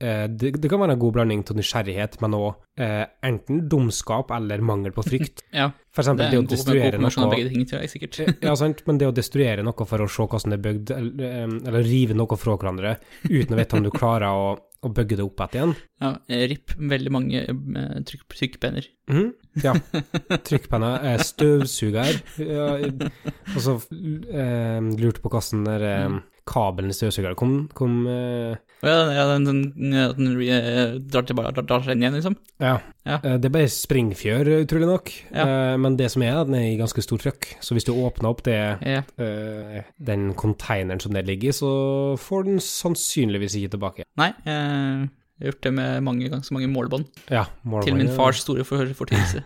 eh, 0.06 0.26
det, 0.30 0.54
det 0.62 0.70
kan 0.72 0.82
være 0.84 0.96
en 0.96 1.02
god 1.02 1.16
blanding 1.18 1.42
til 1.48 1.58
nysgjerrighet, 1.60 2.20
men 2.24 2.38
òg 2.38 2.52
eh, 2.82 3.04
enten 3.26 3.64
dumskap 3.72 4.32
eller 4.36 4.62
mangel 4.66 4.94
på 4.96 5.06
frykt. 5.08 5.44
ja. 5.62 5.72
For 5.96 6.04
Det 6.04 6.12
eksempel 6.12 6.26
det, 6.32 6.38
en 6.38 6.46
å 6.46 6.52
destruere 6.52 7.00
av 7.00 7.18
noe 7.24 7.32
begge 7.32 7.52
ting, 7.54 7.66
tror 7.70 7.84
jeg 7.86 7.92
sikkert. 7.94 8.22
ja, 8.44 8.54
sant, 8.60 8.82
men 8.88 9.00
det 9.02 9.08
å 9.10 9.16
destruere 9.16 9.64
noe 9.66 9.88
for 9.88 10.04
å 10.04 10.08
se 10.12 10.26
hvordan 10.28 10.54
det 10.54 10.60
er 10.60 10.64
bygd, 10.70 10.94
eller, 11.00 11.28
eh, 11.32 11.58
eller 11.72 11.88
rive 11.88 12.18
noe 12.20 12.40
fra 12.40 12.58
hverandre, 12.60 12.98
uten 13.30 13.56
å 13.56 13.60
vite 13.62 13.78
om 13.80 13.86
du 13.86 13.92
klarer 13.96 14.30
å, 14.36 14.50
og 14.86 14.94
bygge 14.94 15.18
det 15.18 15.24
opp 15.26 15.42
igjen 15.48 15.56
igjen 15.56 15.72
Ja, 16.04 16.12
eh, 16.30 16.44
RIP 16.52 16.76
veldig 16.92 17.14
mange 17.16 17.42
eh, 17.48 17.96
trykk, 18.06 18.28
trykkpenner. 18.36 18.90
Mm, 19.10 19.32
Ja. 19.64 19.72
Trykkpenna 20.50 20.92
er 21.14 21.24
støvsuger. 21.24 22.20
Ja, 22.44 22.68
og 23.56 23.60
så 23.64 23.78
eh, 23.96 24.84
lurte 25.00 25.24
på 25.24 25.32
hvordan 25.32 25.64
der 25.70 25.86
eh, 25.90 26.18
kabelen 26.46 26.92
i 26.92 26.96
støvsugeren 26.96 27.36
kom, 27.40 27.54
kom 27.74 27.94
uh, 28.06 28.54
ja, 28.86 28.98
ja, 29.16 29.24
den, 29.32 29.46
den, 29.48 29.62
den 30.14 30.28
eh, 30.46 31.00
drar, 31.10 31.26
tilbake, 31.26 31.56
drar, 31.56 31.66
drar 31.66 31.82
seg 31.86 31.96
inn 31.96 32.04
igjen, 32.04 32.18
liksom. 32.20 32.36
Ja. 32.62 32.76
Ja. 33.08 33.18
Eh, 33.24 33.38
Det 33.42 33.50
er 33.50 33.54
bare 33.56 33.72
springfjør, 33.74 34.52
utrolig 34.62 34.90
nok. 34.92 35.10
Ja. 35.34 35.46
Uh, 35.48 35.78
Men 35.82 35.98
det 35.98 36.12
som 36.14 36.22
er, 36.22 36.38
den 36.46 36.58
er 36.60 36.68
i 36.70 36.78
ganske 36.78 37.02
stor 37.02 37.18
trøkk. 37.24 37.48
Så 37.66 37.74
hvis 37.74 37.88
du 37.88 37.94
åpner 37.96 38.30
opp 38.30 38.44
det, 38.46 38.60
Ja. 38.86 39.02
uh, 39.18 39.82
den 39.98 40.34
containeren 40.38 41.02
som 41.02 41.14
det 41.18 41.26
ligger 41.26 41.50
i, 41.50 41.56
så 41.58 41.72
får 42.22 42.46
den 42.52 42.62
sannsynligvis 42.62 43.58
ikke 43.62 43.74
tilbake. 43.78 44.06
Nei, 44.22 44.30
Uh... 44.46 45.10
jeg 45.36 45.50
har 45.50 45.52
gjort 45.52 45.64
det 45.66 45.74
med 45.76 46.04
mange 46.06 46.30
ganger, 46.30 46.46
så 46.48 46.54
mange 46.56 46.70
målebånd. 46.72 47.10
Ja, 47.28 47.46
Til 47.84 47.98
min 47.98 48.08
fars 48.16 48.40
store 48.46 48.64
for, 48.64 48.86
fortvilelse. 48.96 49.42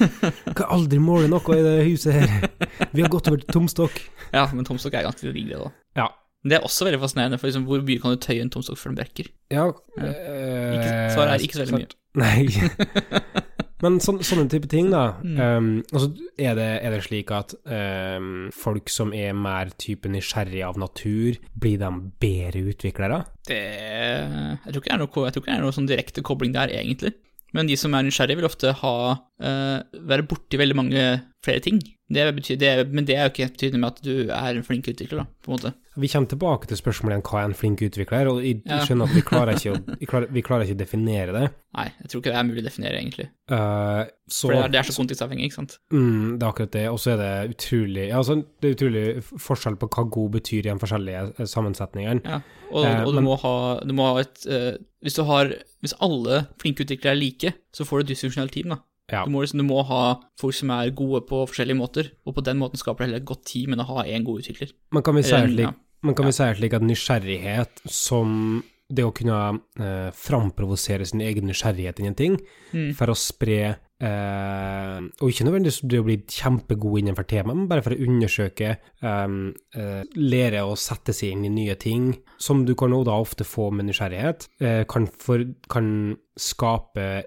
Kan 0.58 0.68
aldri 0.68 1.00
måle 1.02 1.26
noe 1.32 1.56
i 1.56 1.64
det 1.64 1.78
huset 1.88 2.14
her. 2.14 2.50
Vi 2.92 3.02
har 3.02 3.10
gått 3.10 3.26
over 3.30 3.40
til 3.42 3.50
tomstokk. 3.56 3.96
ja, 4.32 4.44
men 4.52 4.68
tomstokk 4.68 4.94
er 5.00 5.08
ganske 5.08 5.32
digg, 5.34 5.48
det, 5.50 5.58
da. 5.58 5.72
Ja. 5.98 6.06
Det 6.42 6.56
er 6.58 6.64
også 6.66 6.86
veldig 6.88 6.98
fascinerende, 7.02 7.38
for 7.38 7.46
liksom, 7.46 7.64
hvor 7.68 7.82
mye 7.86 8.02
kan 8.02 8.16
du 8.16 8.22
tøye 8.22 8.42
en 8.42 8.50
tomstokk 8.50 8.78
før 8.80 8.90
den 8.92 8.98
brekker? 8.98 9.30
Ja. 9.54 9.68
Ja. 9.98 10.08
eh, 10.10 10.74
Ikke, 10.74 10.92
svaret 11.14 11.36
er 11.36 11.44
ikke 11.46 11.58
så 11.58 11.64
veldig 11.64 11.78
mye. 11.78 11.92
Nei. 12.22 13.42
Men 13.82 13.96
så, 14.02 14.14
sånne 14.22 14.46
type 14.50 14.68
ting, 14.70 14.92
da. 14.92 15.16
Mm. 15.26 15.38
Um, 15.38 15.70
altså, 15.90 16.12
er, 16.38 16.54
det, 16.58 16.68
er 16.86 16.94
det 16.94 17.00
slik 17.06 17.32
at 17.34 17.54
um, 17.66 18.44
folk 18.54 18.90
som 18.94 19.10
er 19.16 19.34
mer 19.34 19.72
type 19.82 20.10
nysgjerrige 20.10 20.68
av 20.68 20.78
natur, 20.78 21.38
blir 21.58 21.80
de 21.80 21.90
bedre 22.22 22.62
utviklere? 22.70 23.24
Det 23.48 23.58
Jeg 23.58 24.70
tror 24.70 24.78
ikke 24.82 24.90
det 24.90 24.94
er 24.94 25.02
noe, 25.02 25.10
jeg 25.26 25.34
tror 25.34 25.42
ikke 25.42 25.50
det 25.50 25.56
er 25.56 25.64
noe 25.66 25.74
sånn 25.78 25.90
direkte 25.90 26.22
kobling 26.26 26.54
der, 26.54 26.70
egentlig. 26.78 27.14
Men 27.52 27.68
de 27.68 27.76
som 27.76 27.92
er 27.98 28.06
nysgjerrige, 28.06 28.38
vil 28.38 28.48
ofte 28.48 28.70
ha 28.84 28.94
uh, 29.18 29.78
være 30.10 30.28
borti 30.30 30.60
veldig 30.62 30.78
mange 30.78 31.02
flere 31.44 31.62
ting. 31.66 31.82
Det 32.12 32.24
betyr, 32.36 32.56
det, 32.60 32.70
men 32.92 33.06
det 33.08 33.14
er 33.16 33.24
jo 33.26 33.30
ikke 33.32 33.46
betydende 33.54 33.80
med 33.80 33.94
at 33.94 34.02
du 34.04 34.12
er 34.28 34.58
en 34.58 34.64
flink 34.66 34.88
utvikler, 34.92 35.22
da, 35.22 35.24
på 35.44 35.50
en 35.50 35.56
måte. 35.56 35.70
Vi 36.02 36.08
kommer 36.08 36.28
tilbake 36.28 36.68
til 36.70 36.78
spørsmålet 36.80 37.18
om 37.18 37.22
hva 37.28 37.40
er 37.42 37.48
en 37.50 37.54
flink 37.56 37.80
utvikler, 37.84 38.28
og 38.30 38.38
jeg, 38.44 38.62
Ja. 38.68 38.78
skjønner 38.86 39.08
at 39.10 39.14
vi 39.16 39.22
klarer, 39.28 39.56
å, 39.72 39.74
vi, 40.00 40.06
klarer, 40.08 40.28
vi 40.32 40.42
klarer 40.44 40.64
ikke 40.64 40.76
å 40.76 40.80
definere 40.82 41.32
det. 41.36 41.42
Nei, 41.76 41.86
jeg 42.00 42.08
tror 42.12 42.20
ikke 42.22 42.32
det 42.32 42.38
er 42.40 42.46
mulig 42.48 42.62
å 42.62 42.66
definere, 42.68 43.00
egentlig. 43.00 43.26
Uh, 43.52 44.04
så, 44.28 44.46
For 44.48 44.54
det 44.56 44.60
er, 44.62 44.72
det 44.72 44.80
er 44.82 44.88
så 44.88 44.96
kontekstavhengig, 44.98 45.48
ikke 45.50 45.58
sant. 45.60 45.76
Mm, 45.92 46.38
det 46.38 46.46
er 46.46 46.48
akkurat 46.52 46.72
det, 46.76 46.84
og 46.92 47.00
så 47.02 47.12
er 47.14 47.20
det 47.22 47.32
utrolig 47.56 48.06
ja, 48.08 48.20
altså, 48.20 48.38
Det 48.60 48.68
er 48.70 48.76
utrolig 48.78 49.04
forskjell 49.48 49.76
på 49.82 49.88
hva 49.96 50.04
god 50.16 50.30
betyr 50.38 50.60
i 50.62 50.68
de 50.70 50.76
forskjellige 50.84 51.24
eh, 51.36 51.48
sammensetningene. 51.56 52.24
Ja, 52.28 52.40
og, 52.70 52.86
og 52.86 53.10
du, 53.12 53.18
men- 53.20 53.28
må 53.28 53.36
ha, 53.44 53.54
du 53.84 53.92
må 53.96 54.08
ha 54.12 54.20
et 54.24 54.46
uh, 54.48 54.72
Hvis 55.04 55.16
du 55.18 55.24
har 55.28 55.50
Hvis 55.84 55.96
alle 56.00 56.42
flinke 56.62 56.84
utviklere 56.86 57.16
er 57.16 57.20
like, 57.20 57.52
så 57.76 57.84
får 57.88 58.00
du 58.00 58.04
et 58.06 58.12
dysfunksjonelt 58.14 58.52
team, 58.54 58.72
da. 58.76 58.80
Ja. 59.10 59.24
Du 59.26 59.32
må, 59.34 59.42
liksom, 59.42 59.58
du 59.58 59.66
må 59.66 59.82
ha 59.88 60.02
folk 60.40 60.54
som 60.54 60.70
er 60.70 60.92
gode 60.96 61.24
på 61.28 61.42
forskjellige 61.50 61.76
måter, 61.78 62.12
og 62.24 62.36
på 62.36 62.44
den 62.46 62.60
måten 62.60 62.80
skaper 62.80 63.02
du 63.02 63.08
heller 63.08 63.22
et 63.22 63.28
godt 63.28 63.44
team 63.50 63.74
enn 63.74 63.82
å 63.82 63.88
ha 63.90 64.04
én 64.06 64.24
god 64.24 64.44
utvikler. 64.44 64.70
Men 64.92 65.02
kan 65.04 65.14
vi 65.18 65.22
si 65.26 65.32
det 65.34 66.56
slik, 66.58 66.70
det 66.70 66.78
at 66.80 66.86
nysgjerrighet 66.86 67.82
som 67.90 68.62
det 68.92 69.04
å 69.06 69.12
kunne 69.14 69.36
eh, 69.80 70.10
framprovosere 70.12 71.06
sin 71.08 71.22
egen 71.24 71.46
nysgjerrighet 71.48 72.00
i 72.02 72.10
en 72.10 72.18
ting, 72.18 72.36
Mm. 72.72 72.94
for 72.96 73.12
å 73.12 73.14
spre 73.16 73.76
eh, 74.02 75.00
Og 75.20 75.28
ikke 75.28 75.44
nødvendigvis 75.44 75.82
det 75.86 75.98
å 76.00 76.04
bli 76.06 76.16
kjempegod 76.26 77.02
innenfor 77.02 77.26
temaet, 77.28 77.56
men 77.56 77.68
bare 77.68 77.84
for 77.84 77.92
å 77.94 78.00
undersøke, 78.06 78.70
eh, 78.80 79.34
eh, 79.78 80.02
lære 80.16 80.64
å 80.64 80.72
sette 80.76 81.12
seg 81.14 81.32
inn 81.36 81.44
i 81.44 81.52
nye 81.52 81.76
ting, 81.76 82.14
som 82.38 82.64
du 82.64 82.74
kan 82.74 82.90
også 82.96 83.04
da 83.10 83.18
ofte 83.20 83.44
få 83.46 83.70
med 83.72 83.86
nysgjerrighet, 83.90 84.48
eh, 84.60 84.84
kan, 84.84 85.06
for, 85.06 85.44
kan 85.68 86.16
skape 86.36 87.24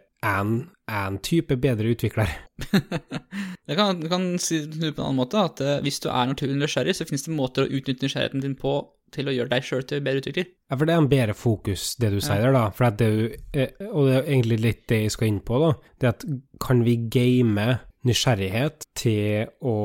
en, 0.88 0.96
en 1.15 1.18
type 1.24 1.56
bedre 1.62 1.94
utvikler. 1.96 2.30
Jeg 3.70 3.77
kan, 3.80 4.01
kan 4.10 4.27
si 4.42 4.60
det 4.70 4.92
på 4.96 5.01
en 5.01 5.08
annen 5.10 5.20
måte, 5.22 5.42
at 5.42 5.62
eh, 5.65 5.80
hvis 5.86 6.00
du 6.04 6.10
er 6.12 6.30
naturlig 6.32 6.58
nysgjerrig, 6.62 6.94
så 6.98 7.08
finnes 7.10 7.25
det 7.25 7.34
måter 7.36 7.65
å 7.65 7.72
utnytte 7.72 8.06
nysgjerrigheten 8.06 8.44
din 8.46 8.58
på 8.60 8.75
til 9.15 9.30
å 9.30 9.34
gjøre 9.36 9.51
deg 9.54 9.63
sjøl 9.63 9.84
til 9.88 10.01
bedre 10.04 10.22
utvikler. 10.24 10.48
Ja, 10.70 10.75
for 10.75 10.86
det 10.89 10.94
er 10.96 11.01
en 11.04 11.10
bedre 11.12 11.36
fokus, 11.38 11.94
det 12.01 12.10
du 12.12 12.18
sier 12.20 12.42
der, 12.44 12.51
da. 12.56 12.63
For 12.75 12.89
det, 13.00 13.10
du- 13.15 13.60
eh, 13.62 13.72
og 13.92 14.10
det 14.10 14.15
er 14.18 14.30
egentlig 14.34 14.58
litt 14.63 14.84
det 14.92 15.01
jeg 15.06 15.13
skal 15.15 15.30
inn 15.32 15.42
på, 15.46 15.60
da. 15.62 15.70
Det 16.01 16.10
at 16.12 16.25
kan 16.65 16.82
vi 16.86 16.98
game 17.13 17.68
nysgjerrighet 18.06 18.86
til 18.98 19.48
å 19.65 19.77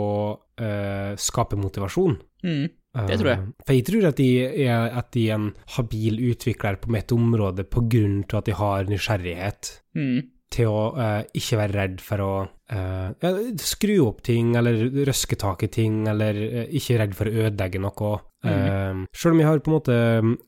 eh, 0.60 1.12
skape 1.20 1.56
motivasjon? 1.60 2.18
Mm. 2.44 2.66
Det 3.06 3.16
tror 3.20 3.28
jeg. 3.30 3.42
For 3.68 3.76
jeg 3.76 3.84
tror 3.86 4.06
at 4.08 4.18
de 4.18 4.28
er, 4.66 4.88
at 4.98 5.12
de 5.14 5.28
er 5.30 5.36
en 5.36 5.50
habil 5.76 6.16
utvikler 6.32 6.80
på 6.82 6.90
mitt 6.90 7.12
område 7.14 7.62
på 7.70 7.84
grunn 7.92 8.24
til 8.26 8.40
at 8.40 8.48
de 8.50 8.56
har 8.58 8.88
nysgjerrighet. 8.90 9.70
Mm. 9.94 10.24
Til 10.50 10.70
å 10.70 10.86
uh, 10.96 11.20
ikke 11.36 11.58
være 11.60 11.76
redd 11.76 12.00
for 12.02 12.22
å 12.24 12.32
uh, 12.42 13.12
ja, 13.22 13.30
skru 13.62 13.94
opp 14.08 14.24
ting, 14.26 14.54
eller 14.58 14.82
røske 15.06 15.38
tak 15.38 15.62
i 15.66 15.70
ting, 15.72 16.02
eller 16.10 16.40
uh, 16.40 16.64
ikke 16.66 16.98
redd 17.00 17.14
for 17.18 17.30
å 17.30 17.46
ødelegge 17.46 17.82
noe. 17.82 18.18
Mm. 18.40 19.02
selv 19.12 19.34
om 19.34 19.40
jeg 19.42 19.46
har 19.50 19.58
på 19.60 19.68
en 19.68 19.74
måte 19.74 19.94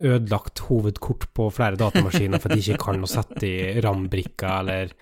ødelagt 0.09 0.63
hovedkort 0.65 1.27
på 1.37 1.51
flere 1.53 1.77
datamaskiner 1.77 2.41
for 2.41 2.49
at 2.49 2.57
jeg 2.57 2.73
ikke 2.73 2.87
kan 2.87 3.05
å 3.05 3.11
sette 3.11 3.45
i 3.45 3.83
RAM-brikker, 3.85 4.49
eller 4.63 4.95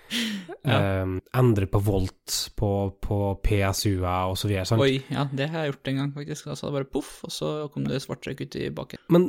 Ja. 0.61 1.07
endre 1.39 1.65
på 1.71 1.79
volt 1.81 2.35
på, 2.59 2.67
på 3.01 3.15
PSU-er 3.47 4.27
og 4.29 4.35
så 4.37 4.51
videre. 4.51 4.67
Sant? 4.69 4.83
Oi, 4.83 4.99
ja, 5.09 5.23
det 5.31 5.47
har 5.49 5.63
jeg 5.63 5.71
gjort 5.71 5.89
en 5.89 6.01
gang, 6.01 6.11
faktisk. 6.19 6.51
Altså, 6.51 6.67
det 6.67 6.75
bare 6.75 6.89
poff, 6.99 7.15
og 7.25 7.33
så 7.33 7.53
kom 7.73 7.87
det 7.89 8.03
svart 8.03 8.27
røyk 8.27 8.43
ut 8.43 8.59
i 8.59 8.67
baken. 8.75 9.01
Men 9.15 9.25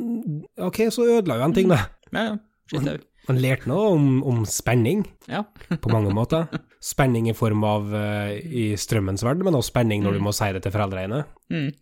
ok, 0.61 0.83
så 0.93 1.07
ødela 1.07 1.39
jo 1.39 1.47
en 1.47 1.57
ting, 1.57 1.71
da. 1.71 1.79
Ja, 2.11 2.27
ja. 2.27 2.35
Skitt. 2.69 3.07
Man 3.29 3.39
lærte 3.39 3.69
noe 3.71 3.93
om, 3.95 4.07
om 4.27 4.41
spenning. 4.49 5.05
Ja. 5.31 5.45
på 5.83 5.91
mange 5.93 6.11
måter. 6.15 6.49
Spenning 6.83 7.29
i 7.31 7.35
form 7.37 7.63
av 7.63 7.87
uh, 7.95 8.33
i 8.35 8.73
strømmens 8.79 9.23
verden, 9.23 9.45
men 9.47 9.55
også 9.55 9.71
spenning 9.71 10.03
når 10.03 10.17
du 10.17 10.19
Mm. 10.19 10.25
må 10.27 10.33
si 10.35 10.49
det 10.55 10.65
til 10.65 10.73
foreldrene. 10.75 11.21
Mm. 11.53 11.69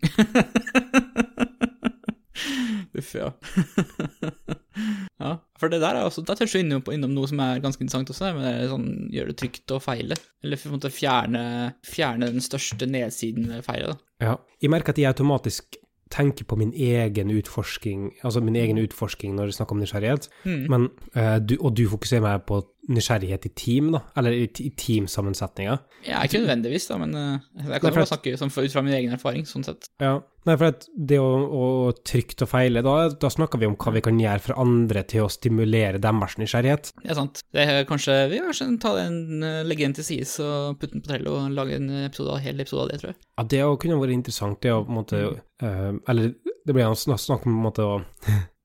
Uff, 2.98 3.14
ja. 3.16 3.30
ja. 5.22 5.32
For 5.60 5.70
det 5.72 5.80
der 5.84 5.96
er 5.98 6.04
også, 6.08 6.24
da 6.28 6.36
toucher 6.36 6.60
du 6.60 6.64
innom, 6.66 6.84
innom 6.94 7.14
noe 7.16 7.30
som 7.30 7.40
er 7.44 7.62
ganske 7.64 7.84
interessant 7.84 8.10
også, 8.12 8.32
men 8.36 8.44
det 8.46 8.70
sånn 8.72 8.88
gjør 9.14 9.32
det 9.32 9.38
trygt 9.40 9.74
å 9.76 9.80
feile. 9.84 10.18
Eller 10.44 10.60
på 10.60 10.70
en 10.70 10.76
måte 10.76 10.92
fjerne, 10.94 11.44
fjerne 11.88 12.32
den 12.34 12.44
største 12.44 12.88
nedsiden 12.90 13.48
ved 13.52 13.64
feilet. 13.68 13.96
da. 13.96 14.26
Ja. 14.28 14.34
Jeg 14.62 14.74
merker 14.74 14.94
at 14.94 15.02
jeg 15.02 15.12
automatisk 15.14 15.78
tenker 16.12 16.46
på 16.46 16.56
min 16.60 16.74
egen 16.74 17.32
utforsking, 17.32 18.12
altså 18.24 18.42
min 18.44 18.56
egen 18.56 18.78
utforsking 18.78 19.36
når 19.36 19.44
det 19.50 19.54
er 19.54 19.60
snakk 19.62 19.72
om 19.72 19.80
nysgjerrighet, 19.80 20.30
Mm. 20.46 20.66
men, 20.70 20.90
uh, 21.16 21.40
du, 21.40 21.58
og 21.60 21.78
du 21.78 21.88
fokuserer 21.90 22.22
mer 22.22 22.38
på 22.38 22.62
nysgjerrighet 22.90 23.46
i 23.46 23.50
team, 23.54 23.92
da, 23.94 24.00
eller 24.18 24.34
i, 24.34 24.48
i 24.66 24.70
teamsammensetninger. 24.78 25.80
Ja, 26.08 26.24
ikke 26.26 26.42
nødvendigvis, 26.42 26.88
da, 26.90 26.98
men 26.98 27.14
eh, 27.16 27.40
jeg 27.68 27.82
kan 27.84 27.92
jo 27.92 28.00
bare 28.00 28.10
snakke 28.10 28.34
som, 28.40 28.50
ut 28.50 28.74
fra 28.74 28.82
min 28.86 28.96
egen 28.98 29.14
erfaring, 29.14 29.46
sånn 29.50 29.66
sett. 29.68 29.86
Ja. 30.02 30.16
Nei, 30.50 30.56
for 30.58 30.74
det 30.98 31.20
å, 31.22 31.28
å 31.54 31.66
trygt 32.08 32.42
og 32.42 32.50
feile, 32.50 32.82
da, 32.82 32.96
da 33.14 33.30
snakker 33.30 33.62
vi 33.62 33.68
om 33.70 33.76
hva 33.78 33.94
vi 33.94 34.02
kan 34.02 34.18
gjøre 34.18 34.42
for 34.42 34.58
andre 34.64 35.04
til 35.06 35.28
å 35.28 35.30
stimulere 35.30 36.02
deres 36.02 36.40
nysgjerrighet. 36.42 36.90
Det 37.04 37.12
er 37.14 37.20
sant. 37.20 37.44
Det 37.54 37.62
er 37.70 37.86
kanskje, 37.90 38.16
Vi 38.32 38.40
kanskje 38.42 38.70
ta 38.82 38.96
den, 38.98 39.44
eh, 39.46 39.60
legge 39.68 39.86
den 39.86 39.94
til 40.00 40.08
sides 40.08 40.34
og 40.42 40.80
putte 40.82 40.96
den 40.98 41.04
på 41.06 41.12
Trello 41.12 41.36
og 41.44 41.54
lage 41.54 41.78
en 41.78 41.92
episode, 42.08 42.34
av- 42.34 42.42
hel 42.42 42.60
episode 42.66 42.88
av 42.88 42.90
det, 42.90 43.02
tror 43.04 43.14
jeg. 43.14 43.20
Ja, 43.38 43.46
det 43.54 43.62
kunne 43.84 44.02
vært 44.02 44.18
interessant, 44.18 44.62
det 44.66 44.74
å 44.74 44.82
på 44.88 44.90
en 44.96 44.98
måte 45.04 45.22
eh, 45.62 45.92
Eller 46.10 46.34
det 46.66 46.74
blir 46.74 46.94
snakk 46.98 47.46
om 47.46 47.54
på 47.54 47.58
en 47.60 47.66
måte 47.70 47.86
å 47.86 48.02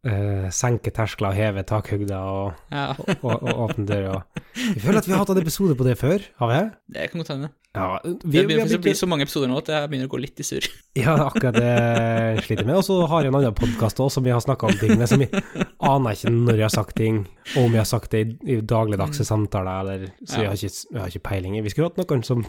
eh, 0.07 0.49
senke 0.55 0.93
terskler, 0.95 1.35
heve 1.37 1.67
takhøgder 1.67 2.17
og, 2.17 2.65
Ja, 2.73 2.89
og, 2.95 3.13
og, 3.21 3.37
og 3.43 3.63
åpne 3.67 3.87
dører. 3.89 4.25
Jeg 4.57 4.83
føler 4.83 5.03
at 5.03 5.09
vi 5.09 5.15
har 5.15 5.23
hatt 5.25 5.35
en 5.35 5.43
episode 5.43 5.77
på 5.79 5.87
det 5.87 5.99
før, 6.01 6.27
har 6.41 6.53
vi? 6.53 6.65
det 6.95 7.11
kan 7.11 7.23
godt 7.23 7.33
hende. 7.35 7.53
Ja, 7.77 8.01
vi, 8.03 8.15
Det 8.33 8.47
begynner 8.49 8.73
å 8.73 8.81
bli 8.81 8.95
så 8.97 9.07
mange 9.09 9.27
episoder 9.27 9.51
nå 9.51 9.59
at 9.61 9.69
jeg 9.69 9.89
begynner 9.91 10.09
å 10.09 10.13
gå 10.15 10.21
litt 10.23 10.41
i 10.41 10.47
surr. 10.49 10.65
ja, 11.03 11.13
akkurat 11.27 11.59
det 11.59 11.73
jeg 11.75 12.47
sliter 12.47 12.69
med. 12.69 12.79
Og 12.81 12.87
så 12.87 12.97
har 13.11 13.27
jeg 13.27 13.33
en 13.33 13.39
annen 13.43 13.59
podkast 13.59 14.01
òg, 14.01 14.09
som 14.15 14.25
vi 14.25 14.33
har 14.33 14.41
snakka 14.41 14.71
om 14.71 14.79
ting 14.81 14.95
med, 14.97 15.05
som 15.11 15.25
jeg 15.25 15.45
aner 15.91 16.17
ikke 16.17 16.33
når 16.33 16.63
jeg 16.63 16.67
har 16.67 16.75
sagt 16.79 16.97
ting, 16.97 17.21
og 17.53 17.67
om 17.67 17.77
jeg 17.77 17.83
har 17.83 17.91
sagt 17.91 18.17
det 18.17 18.23
i, 18.25 18.57
i 18.57 18.59
dagligdagse 18.65 19.29
samtaler, 19.29 19.85
eller 19.85 20.09
Så 20.25 20.41
jeg 20.41 20.49
har, 20.49 20.57
ikke, 20.57 20.89
jeg 20.95 21.03
har 21.03 21.13
ikke 21.13 21.27
peiling. 21.29 21.61
Vi 21.67 21.75
skulle 21.75 21.91
hatt 21.91 22.01
noen 22.01 22.25
som 22.27 22.47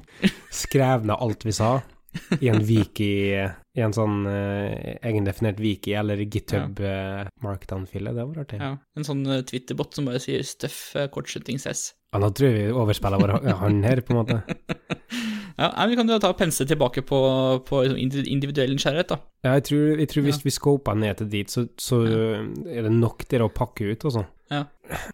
skrev 0.63 1.07
ned 1.09 1.17
alt 1.19 1.43
vi 1.47 1.55
sa, 1.59 1.75
i 2.39 2.47
en 2.49 2.63
wiki, 2.65 3.11
i 3.77 3.83
en 3.85 3.93
sånn 3.93 4.25
uh, 4.25 4.97
egendefinert 5.05 5.61
wiki, 5.61 5.93
eller 5.99 6.21
GitHub 6.25 6.79
uh, 6.81 7.27
markdown-file. 7.45 8.13
Det 8.15 8.25
var 8.25 8.43
artig. 8.43 8.59
Ja. 8.61 8.73
Ja, 8.73 8.79
en 8.97 9.07
sånn 9.07 9.23
uh, 9.29 9.39
Twitter-bot 9.45 9.97
som 9.97 10.09
bare 10.09 10.21
sier 10.23 10.43
'stuff 10.45 10.95
uh, 10.97 11.07
kortslutting 11.13 11.61
Ja, 11.61 12.19
nå 12.23 12.31
tror 12.33 12.49
jeg 12.49 12.57
vi 12.57 12.73
overspiller 12.73 13.21
vår 13.21 13.35
hånd 13.61 13.85
her, 13.85 14.01
på 14.01 14.15
en 14.15 14.21
måte. 14.23 14.41
Ja, 15.57 15.71
men 15.73 15.89
Vi 15.89 15.95
kan 15.97 16.09
jo 16.09 16.19
ta 16.21 16.29
og 16.29 16.37
pense 16.37 16.65
tilbake 16.69 17.01
på, 17.01 17.19
på 17.65 17.79
liksom 17.81 18.25
individuell 18.29 18.75
nysgjerrighet, 18.75 19.09
da. 19.09 19.17
Ja, 19.41 19.55
jeg 19.57 19.63
tror, 19.65 19.85
jeg 19.97 20.09
tror 20.11 20.25
hvis 20.27 20.43
vi 20.45 20.53
scoper 20.53 20.93
ned 20.93 21.17
til 21.17 21.31
dit, 21.31 21.49
så, 21.49 21.65
så 21.81 22.03
er 22.05 22.85
det 22.85 22.91
nok 22.93 23.25
til 23.25 23.41
å 23.41 23.49
pakke 23.49 23.89
ut, 23.89 24.05
altså. 24.05 24.27
Ja. 24.49 24.63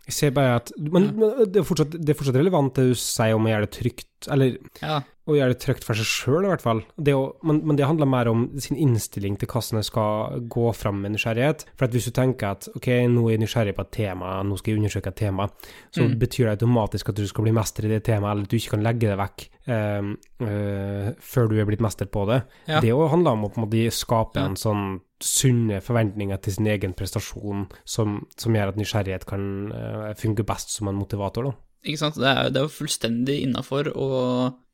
Jeg 0.06 0.14
ser 0.14 0.30
bare 0.36 0.56
at 0.60 0.70
Men, 0.78 1.08
men 1.18 1.32
det, 1.50 1.64
er 1.64 1.66
fortsatt, 1.66 1.96
det 1.98 2.10
er 2.14 2.18
fortsatt 2.20 2.36
relevant 2.38 2.76
det 2.78 2.92
du 2.92 2.94
sier 3.00 3.34
om 3.34 3.48
å 3.48 3.50
gjøre 3.50 3.66
det 3.66 3.72
trygt, 3.74 4.28
eller 4.30 4.58
Ja, 4.84 5.00
å 5.26 5.34
gjøre 5.38 5.56
det 5.56 5.60
trygt 5.64 5.84
for 5.88 5.98
seg 5.98 6.06
sjøl, 6.06 6.46
i 6.46 6.52
hvert 6.52 6.62
fall. 6.62 6.82
Det 7.02 7.16
å, 7.18 7.24
men, 7.48 7.62
men 7.66 7.76
det 7.80 7.88
handler 7.90 8.06
mer 8.12 8.28
om 8.30 8.44
sin 8.62 8.78
innstilling 8.78 9.38
til 9.42 9.48
hvordan 9.50 9.80
jeg 9.82 9.88
skal 9.90 10.44
gå 10.52 10.68
fram 10.78 11.00
med 11.02 11.16
nysgjerrighet. 11.16 11.66
For 11.80 11.88
at 11.88 11.96
hvis 11.96 12.06
du 12.06 12.14
tenker 12.14 12.52
at 12.54 12.68
ok, 12.76 12.90
nå 13.10 13.24
er 13.30 13.38
jeg 13.38 13.42
nysgjerrig 13.46 13.74
på 13.80 13.86
et 13.88 13.92
tema, 13.98 14.36
nå 14.46 14.58
skal 14.60 14.74
jeg 14.76 14.82
undersøke 14.84 15.10
et 15.16 15.20
tema, 15.24 15.50
så 15.96 16.04
Mm. 16.06 16.20
betyr 16.20 16.46
det 16.52 16.58
automatisk 16.60 17.10
at 17.10 17.16
du 17.16 17.26
skal 17.28 17.48
bli 17.48 17.56
mester 17.58 17.86
i 17.88 17.94
det 17.96 18.04
temaet, 18.06 18.32
eller 18.36 18.44
at 18.44 18.50
du 18.54 18.58
ikke 18.60 18.76
kan 18.76 18.84
legge 18.86 19.10
det 19.10 19.18
vekk 19.24 19.48
eh, 19.74 20.14
eh, 20.46 21.10
før 21.24 21.50
du 21.50 21.58
er 21.60 21.66
blitt 21.72 21.82
mester 21.82 22.06
på 22.06 22.28
det. 22.30 22.44
Ja. 22.68 22.80
Det 22.84 22.94
òg 22.94 23.10
handler 23.16 23.32
om 23.38 23.48
å 23.48 23.52
på 23.54 23.62
en 23.62 23.66
måte 23.68 23.88
skape 23.96 24.38
Ja. 24.44 24.46
en 24.52 24.56
sånn 24.60 25.00
sunne 25.24 25.80
forventninger 25.84 26.42
til 26.44 26.58
sin 26.58 26.70
egen 26.72 26.96
prestasjon, 26.98 27.68
som, 27.86 28.22
som 28.40 28.56
gjør 28.56 28.74
at 28.74 28.80
nysgjerrighet 28.80 29.28
kan 29.30 29.46
uh, 29.72 30.10
funke 30.20 30.46
best 30.48 30.74
som 30.76 30.90
en 30.92 31.00
motivator, 31.00 31.50
da. 31.50 31.56
ikke 31.84 32.02
sant. 32.02 32.20
Det 32.20 32.30
er, 32.30 32.52
det 32.52 32.62
er 32.62 32.68
jo 32.68 32.76
fullstendig 32.76 33.40
innafor 33.46 33.92
å 33.96 34.10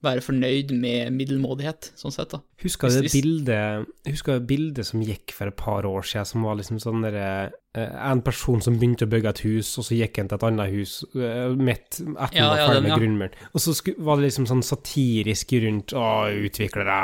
være 0.06 0.24
fornøyd 0.24 0.72
med 0.79 1.13
middelmådighet, 1.15 1.91
sånn 2.00 2.15
sett, 2.15 2.32
da. 2.34 2.41
Husker 2.63 2.91
du 2.91 3.01
det 3.03 3.13
bildet, 3.13 3.89
husker 4.08 4.39
det 4.39 4.50
bildet 4.50 4.88
som 4.88 5.03
gikk 5.03 5.36
for 5.36 5.51
et 5.51 5.60
par 5.60 5.88
år 5.89 6.08
siden, 6.08 6.29
som 6.29 6.48
var 6.48 6.60
liksom 6.60 6.79
sånn 6.82 7.03
derre 7.06 7.25
eh, 7.50 7.58
En 7.78 8.22
person 8.26 8.62
som 8.66 8.80
begynte 8.80 9.06
å 9.06 9.10
bygge 9.12 9.30
et 9.30 9.40
hus, 9.46 9.68
og 9.78 9.86
så 9.86 9.94
gikk 9.94 10.18
han 10.18 10.30
til 10.32 10.40
et 10.40 10.46
annet 10.48 10.72
hus 10.74 10.94
uh, 11.14 11.52
midt 11.54 12.00
etter 12.00 12.40
Ja, 12.40 12.48
han 12.48 12.56
var 12.56 12.64
ferdig 12.64 12.82
med 12.82 12.90
ja. 12.90 12.98
grunnmuren. 12.98 13.36
Og 13.54 13.62
så 13.62 13.76
var 14.08 14.18
det 14.18 14.26
liksom 14.26 14.48
sånn 14.50 14.64
satirisk 14.66 15.54
rundt 15.62 15.94
Å, 15.94 16.06
utviklere 16.48 16.96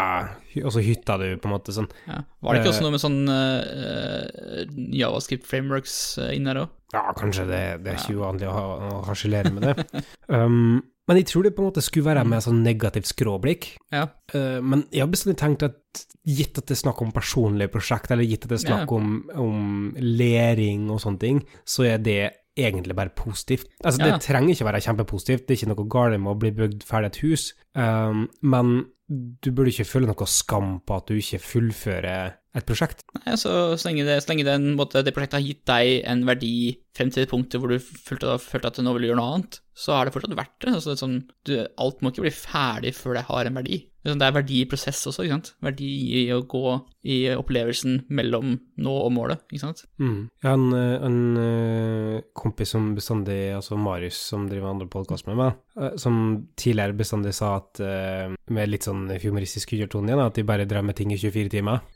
Og 0.63 0.73
så 0.73 0.81
hytta 0.81 1.19
du, 1.21 1.27
på 1.37 1.45
en 1.51 1.53
måte, 1.53 1.75
sånn. 1.75 1.85
Ja. 2.09 2.23
Var 2.41 2.57
det 2.57 2.63
ikke 2.63 2.71
Eh. 2.71 2.73
også 2.73 2.87
noe 2.87 2.95
med 2.95 3.03
sånn 3.05 3.21
uh, 3.29 4.65
javascript 4.97 5.45
frameworks 5.49 5.95
inne 6.33 6.51
her 6.55 6.63
òg? 6.65 6.73
Ja, 6.95 7.05
kanskje 7.17 7.45
det, 7.49 7.61
det 7.85 7.93
er 7.93 8.01
ikke 8.01 8.17
uvanlig 8.21 8.47
å, 8.49 8.55
ha- 8.55 8.89
å 8.89 8.99
harselere 9.09 9.51
med 9.53 9.69
det. 9.69 10.03
um, 10.33 10.81
men 11.07 11.17
jeg 11.17 11.27
tror 11.29 11.43
det 11.43 11.55
på 11.55 11.61
en 11.63 11.69
måte 11.69 11.83
skulle 11.85 12.07
være 12.09 12.25
med 12.25 12.41
sånn 12.43 12.63
negativt 12.65 13.09
skråblikk. 13.11 13.67
Ja. 13.93 14.07
Uh, 14.33 14.61
men 14.61 14.85
jeg 14.91 15.01
har 15.05 15.11
bestandig 15.11 15.37
tenkt 15.41 15.63
at 15.67 16.05
gitt 16.25 16.57
at 16.57 16.65
det 16.65 16.73
er 16.77 16.81
snakk 16.81 17.01
om 17.05 17.11
personlige 17.13 17.71
prosjekt, 17.71 18.09
eller 18.11 18.25
gitt 18.25 18.45
at 18.47 18.49
det 18.55 18.59
er 18.59 18.65
snakk 18.67 18.89
Ja. 18.89 18.95
om, 18.97 19.29
om 19.35 19.93
læring 19.99 20.89
og 20.89 20.99
sånne 21.03 21.19
ting, 21.21 21.43
så 21.65 21.85
er 21.85 21.97
det 22.01 22.33
egentlig 22.57 22.95
bare 22.95 23.09
positivt. 23.11 23.67
Altså, 23.83 23.99
Ja. 23.99 24.11
det 24.15 24.21
trenger 24.23 24.55
ikke 24.55 24.65
være 24.65 24.81
kjempepositivt, 24.81 25.45
det 25.45 25.51
er 25.51 25.59
ikke 25.59 25.75
noe 25.75 25.87
galt 25.89 26.19
med 26.19 26.31
å 26.31 26.39
bli 26.39 26.51
bygd 26.51 26.83
ferdig 26.87 27.05
et 27.11 27.17
hus, 27.21 27.53
um, 27.75 28.29
men 28.41 28.85
du 29.07 29.51
burde 29.53 29.69
ikke 29.69 29.85
føle 29.85 30.09
noe 30.09 30.27
skam 30.29 30.79
på 30.81 30.97
at 30.97 31.09
du 31.09 31.19
ikke 31.19 31.41
fullfører 31.43 32.39
et 32.55 32.65
prosjekt. 32.67 33.03
Nei, 33.17 33.33
altså, 33.35 33.51
så 33.75 33.89
lenge, 33.89 34.05
det, 34.07 34.15
så 34.23 34.31
lenge 34.31 34.47
den, 34.47 34.69
måte, 34.79 35.03
det 35.05 35.13
prosjektet 35.13 35.37
har 35.37 35.45
gitt 35.45 35.63
deg 35.69 36.07
en 36.09 36.23
verdi 36.27 36.55
frem 36.95 37.11
til 37.11 37.25
det 37.25 37.31
punktet 37.31 37.59
hvor 37.61 37.73
du 37.73 37.77
følte, 37.81 38.37
følte 38.41 38.71
at 38.71 38.79
du 38.79 38.85
nå 38.85 38.95
vil 38.95 39.09
gjøre 39.09 39.19
noe 39.19 39.33
annet, 39.35 39.59
så 39.75 39.97
har 39.97 40.07
det 40.07 40.15
fortsatt 40.15 40.37
vært 40.39 40.55
det. 40.63 40.71
Altså, 40.71 40.93
det 40.93 41.01
sånn, 41.03 41.17
du, 41.45 41.57
alt 41.83 41.99
må 42.01 42.13
ikke 42.13 42.25
bli 42.25 42.33
ferdig 42.33 42.95
før 42.95 43.19
det 43.19 43.25
har 43.27 43.49
en 43.49 43.59
verdi. 43.59 43.81
Det 44.05 44.09
er 44.09 44.13
sånn, 44.13 44.21
det 44.21 44.29
er 44.29 44.37
verdi 44.37 44.61
i 44.61 44.69
prosess 44.69 45.03
også, 45.11 45.25
ikke 45.25 45.35
sant? 45.35 45.51
Verdi 45.65 45.91
i 46.21 46.23
å 46.33 46.41
gå 46.49 46.63
i 47.11 47.19
opplevelsen 47.35 48.03
mellom 48.15 48.55
nå 48.85 48.95
og 49.03 49.13
målet, 49.13 49.45
ikke 49.49 49.65
sant? 49.65 49.83
Mm. 50.01 50.19
Jeg 50.39 50.49
har 50.49 50.57
en, 50.59 50.67
eh, 50.79 51.07
en 51.09 51.21
eh, 51.43 52.25
kompis 52.37 52.73
som 52.73 52.93
bestandig, 52.97 53.39
altså 53.57 53.77
Marius, 53.81 54.21
som 54.31 54.45
driver 54.49 54.71
andre 54.71 54.89
podkast 54.89 55.27
med 55.27 55.41
meg, 55.41 55.59
som 55.99 56.17
tidligere 56.55 56.95
bestandig 56.95 57.33
sa 57.35 57.57
at, 57.59 57.81
eh, 57.83 58.31
med 58.55 58.69
litt 58.71 58.87
sånn 58.87 59.09
humoristisk 59.19 59.73
undertone 59.75 60.11
igjen, 60.11 60.23
at 60.23 60.37
de 60.37 60.45
bare 60.47 60.67
drev 60.69 60.85
med 60.87 60.95
ting 60.95 61.11
i 61.11 61.19
24 61.19 61.51
timer. 61.57 61.83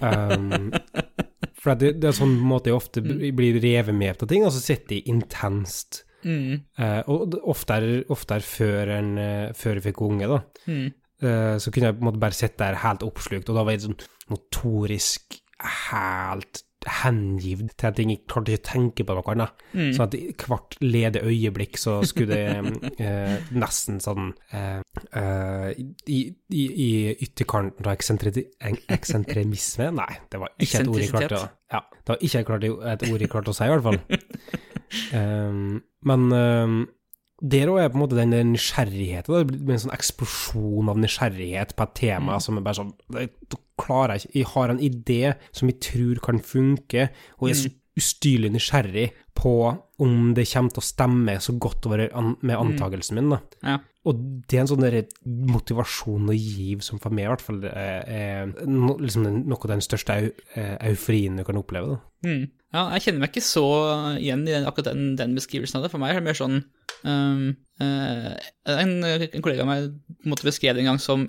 Um, 0.00 0.72
for 1.60 1.78
det, 1.78 1.92
det 2.02 2.08
er 2.08 2.16
sånn 2.16 2.32
måte 2.42 2.70
jeg 2.70 2.76
ofte 2.76 3.02
blir 3.04 3.58
revet 3.62 3.94
med 3.94 4.16
på 4.18 4.26
ting, 4.30 4.42
og 4.46 4.50
så 4.54 4.62
sitter 4.62 4.96
de 4.96 5.12
intenst. 5.12 6.00
Mm. 6.24 6.62
Uh, 6.78 7.02
og 7.12 7.36
oftere, 7.52 8.00
oftere 8.12 8.44
før, 8.44 8.94
en, 8.96 9.12
eh, 9.20 9.52
før 9.56 9.78
jeg 9.78 9.86
fikk 9.90 10.02
unge, 10.06 10.30
da. 10.30 10.40
Mm. 10.66 10.88
Uh, 11.20 11.54
så 11.60 11.70
kunne 11.70 11.90
jeg 11.90 11.98
på 11.98 12.02
en 12.02 12.08
måte 12.08 12.22
bare 12.22 12.38
sitte 12.38 12.64
der 12.64 12.80
helt 12.82 13.04
oppslukt, 13.06 13.52
og 13.52 13.60
da 13.60 13.66
var 13.66 13.76
jeg 13.76 13.84
sånn 13.86 14.00
notorisk 14.32 15.38
helt 15.90 16.64
hengivd 16.88 17.74
til 17.76 17.88
at 17.90 17.98
jeg 18.00 18.20
klarte 18.30 18.56
å 18.56 18.62
tenke 18.64 19.04
på 19.04 19.16
noe 19.16 19.32
annet. 19.34 19.64
Mm. 19.74 19.90
Sånn 19.96 20.06
at 20.06 20.44
hvert 20.46 20.76
lede 20.80 21.22
øyeblikk 21.26 21.78
så 21.80 21.98
skulle 22.08 22.38
det 22.38 22.80
eh, 23.04 23.50
nesten 23.52 24.00
sånn 24.02 24.30
eh, 24.56 24.80
eh, 25.20 25.66
i, 25.76 26.20
i, 26.56 26.64
I 26.86 26.90
ytterkanten 27.26 27.86
av 27.86 27.98
eksentremisme 27.98 29.90
Nei, 29.96 30.12
det 30.32 30.40
var 30.40 30.54
ikke 30.56 30.82
et 30.82 30.90
ord 30.92 31.02
jeg 31.02 31.12
klarte 31.12 31.42
å 31.42 31.44
Ja, 31.70 31.82
det 31.90 32.14
var 32.14 32.24
ikke 32.26 32.44
et 32.94 33.06
ord 33.10 33.26
jeg 33.26 33.32
klarte 33.32 33.52
å 33.52 33.56
si, 33.56 33.66
i 33.66 33.74
hvert 33.74 33.86
fall. 33.86 34.00
Um, 35.14 35.76
men 36.08 36.32
um, 36.32 36.80
der 37.40 37.70
òg 37.72 37.80
er 37.80 37.90
på 37.92 37.98
en 37.98 38.02
måte 38.04 38.18
den 38.18 38.52
nysgjerrigheten. 38.52 39.32
Det 39.32 39.60
blir 39.64 39.76
en 39.76 39.84
sånn 39.86 39.96
eksplosjon 39.96 40.90
av 40.92 41.00
nysgjerrighet 41.00 41.74
på 41.76 41.86
et 41.86 41.94
tema 42.02 42.38
som 42.42 42.58
er 42.58 42.66
bare 42.66 42.82
sånn 42.82 42.94
jeg, 43.16 43.32
jeg 43.80 44.26
Jeg 44.34 44.46
har 44.52 44.68
en 44.68 44.80
idé 44.84 45.34
som 45.56 45.70
jeg 45.70 45.80
tror 45.80 46.20
kan 46.20 46.38
funke, 46.38 47.08
og 47.40 47.48
jeg 47.48 47.56
er 47.56 47.62
så 47.62 47.70
ustyrlig 48.00 48.50
nysgjerrig 48.52 49.06
på 49.34 49.54
om 50.00 50.34
det 50.36 50.46
kommer 50.52 50.74
til 50.74 50.82
å 50.82 50.84
stemme 50.84 51.36
så 51.40 51.56
godt 51.58 51.88
over 51.88 52.06
an 52.16 52.36
med 52.40 52.58
antakelsen 52.58 53.16
min, 53.16 53.32
da. 53.32 53.40
Ja. 53.64 53.78
Og 54.08 54.20
det 54.48 54.56
er 54.56 54.62
en 54.62 54.70
sånn 54.70 54.86
motivasjon 55.50 56.30
og 56.32 56.38
giv 56.38 56.80
som 56.84 57.00
for 57.02 57.12
meg 57.12 57.26
i 57.26 57.32
hvert 57.34 57.44
fall 57.44 57.58
er, 57.68 58.06
er 58.08 58.54
no, 58.64 58.94
liksom 58.96 59.26
noe 59.44 59.60
av 59.60 59.74
den 59.74 59.84
største 59.84 60.16
eh, 60.24 60.76
euforien 60.88 61.36
du 61.36 61.44
kan 61.44 61.60
oppleve. 61.60 61.98
da. 61.98 62.30
Mm. 62.30 62.46
Ja, 62.70 62.84
jeg 62.94 63.04
kjenner 63.04 63.24
meg 63.24 63.32
ikke 63.32 63.42
så 63.44 63.66
igjen 64.14 64.46
i 64.46 64.54
den, 64.54 64.66
akkurat 64.68 64.92
den, 64.92 65.16
den 65.18 65.34
beskrivelsen 65.36 65.80
av 65.80 65.84
det. 65.84 65.90
For 65.92 66.00
meg 66.00 66.14
er 66.14 66.20
det 66.20 66.28
mer 66.28 66.38
sånn 66.38 66.60
um, 67.02 67.46
uh, 67.82 68.32
en, 68.70 68.92
en 69.02 69.42
kollega 69.42 69.66
av 69.66 69.70
meg 69.72 69.88
måtte 70.30 70.46
beskrev 70.46 70.78
det 70.78 70.84
en 70.84 70.92
gang 70.92 71.02
som 71.02 71.26